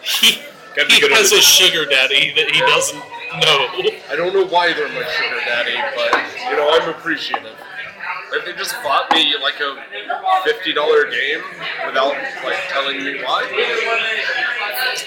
He, 0.00 0.42
Gotta 0.76 0.86
be 0.86 0.94
he 0.94 1.00
good 1.00 1.10
has 1.10 1.32
a 1.32 1.42
sugar 1.42 1.86
daddy 1.86 2.32
that 2.36 2.50
he 2.52 2.60
doesn't 2.60 2.98
know. 2.98 3.90
I 4.08 4.14
don't 4.14 4.32
know 4.32 4.46
why 4.46 4.72
they're 4.72 4.88
my 4.88 5.02
sugar 5.10 5.40
daddy, 5.44 5.74
but 5.96 6.14
you 6.52 6.58
know 6.58 6.68
I'm 6.70 6.88
appreciative. 6.90 7.56
If 8.32 8.44
they 8.44 8.52
just 8.52 8.74
bought 8.82 9.10
me 9.12 9.34
like 9.42 9.60
a 9.60 9.76
fifty 10.44 10.72
dollar 10.72 11.10
game 11.10 11.40
without 11.86 12.12
like 12.44 12.60
telling 12.68 12.98
me 13.04 13.22
why, 13.22 13.44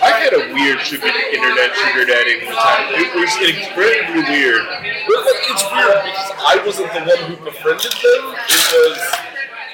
I 0.02 0.10
had 0.10 0.34
a 0.34 0.54
weird 0.54 0.82
sugar, 0.82 1.06
internet 1.06 1.74
sugar 1.76 2.06
daddy 2.06 2.46
one 2.46 2.56
time. 2.56 2.94
It 2.98 3.14
was 3.14 3.34
incredibly 3.42 4.26
weird. 4.30 4.66
But 5.06 5.26
like, 5.26 5.42
it's 5.50 5.66
weird 5.70 6.02
because 6.06 6.32
I 6.38 6.64
wasn't 6.66 6.94
the 6.94 7.02
one 7.02 7.22
who 7.30 7.46
befriended 7.46 7.94
them. 7.94 8.24
It 8.50 8.66
was 8.74 9.25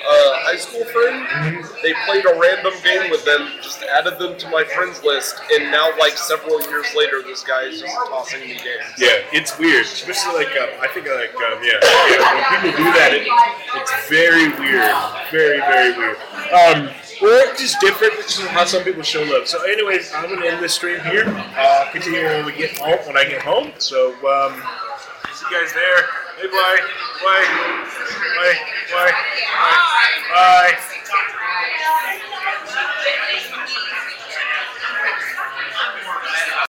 high 0.04 0.58
school 0.58 0.84
friend. 0.86 1.66
They 1.84 1.93
played 2.06 2.26
a 2.26 2.38
random 2.39 2.74
game 2.84 3.10
with 3.10 3.24
them, 3.26 3.49
just 3.62 3.84
added 3.84 4.20
them 4.20 4.38
to 4.38 4.49
my 4.49 4.64
friends 4.64 5.04
list, 5.04 5.39
and 5.54 5.72
now, 5.72 5.89
like 5.99 6.18
several 6.18 6.62
years 6.70 6.88
later, 6.95 7.22
this 7.22 7.43
guy 7.43 7.64
is 7.64 7.82
just 7.82 7.95
tossing 8.08 8.41
me 8.41 8.56
games. 8.56 8.97
Yeah, 8.97 9.24
it's 9.32 9.58
weird, 9.58 9.86
especially 9.86 10.45
like 10.45 10.54
um, 10.58 10.70
I 10.82 10.88
think 10.88 11.08
like 11.08 11.36
um, 11.36 11.62
yeah, 11.64 11.80
yeah, 11.82 12.62
when 12.62 12.62
people 12.62 12.86
do 12.86 12.89
that, 12.97 13.12
it, 13.14 13.28
it's 13.28 13.93
very 14.10 14.49
weird, 14.60 14.91
very 15.32 15.60
very 15.60 15.97
weird. 15.97 16.18
Um, 16.52 16.89
just 17.58 17.80
different. 17.80 18.14
This 18.18 18.39
is 18.39 18.47
how 18.47 18.66
some 18.66 18.84
people 18.84 19.04
show 19.04 19.24
love. 19.24 19.47
So, 19.47 19.62
anyways, 19.64 20.12
I'm 20.14 20.30
gonna 20.30 20.45
end 20.45 20.64
this 20.64 20.74
stream 20.74 20.99
here. 21.02 21.26
Uh, 21.28 21.89
continue 21.91 22.24
when 22.24 22.45
we 22.45 22.54
get 22.54 22.78
home. 22.78 22.97
When 23.06 23.18
I 23.18 23.26
get 23.26 23.41
home. 23.41 23.72
So, 23.78 24.10
um, 24.28 24.62
see 25.34 25.45
you 25.49 25.62
guys 25.62 25.74
there. 25.74 26.20
Hey, 26.41 26.47
bye 26.47 26.81
bye 27.21 27.45
bye 28.35 28.57
bye 28.91 29.13
bye. 30.33 30.91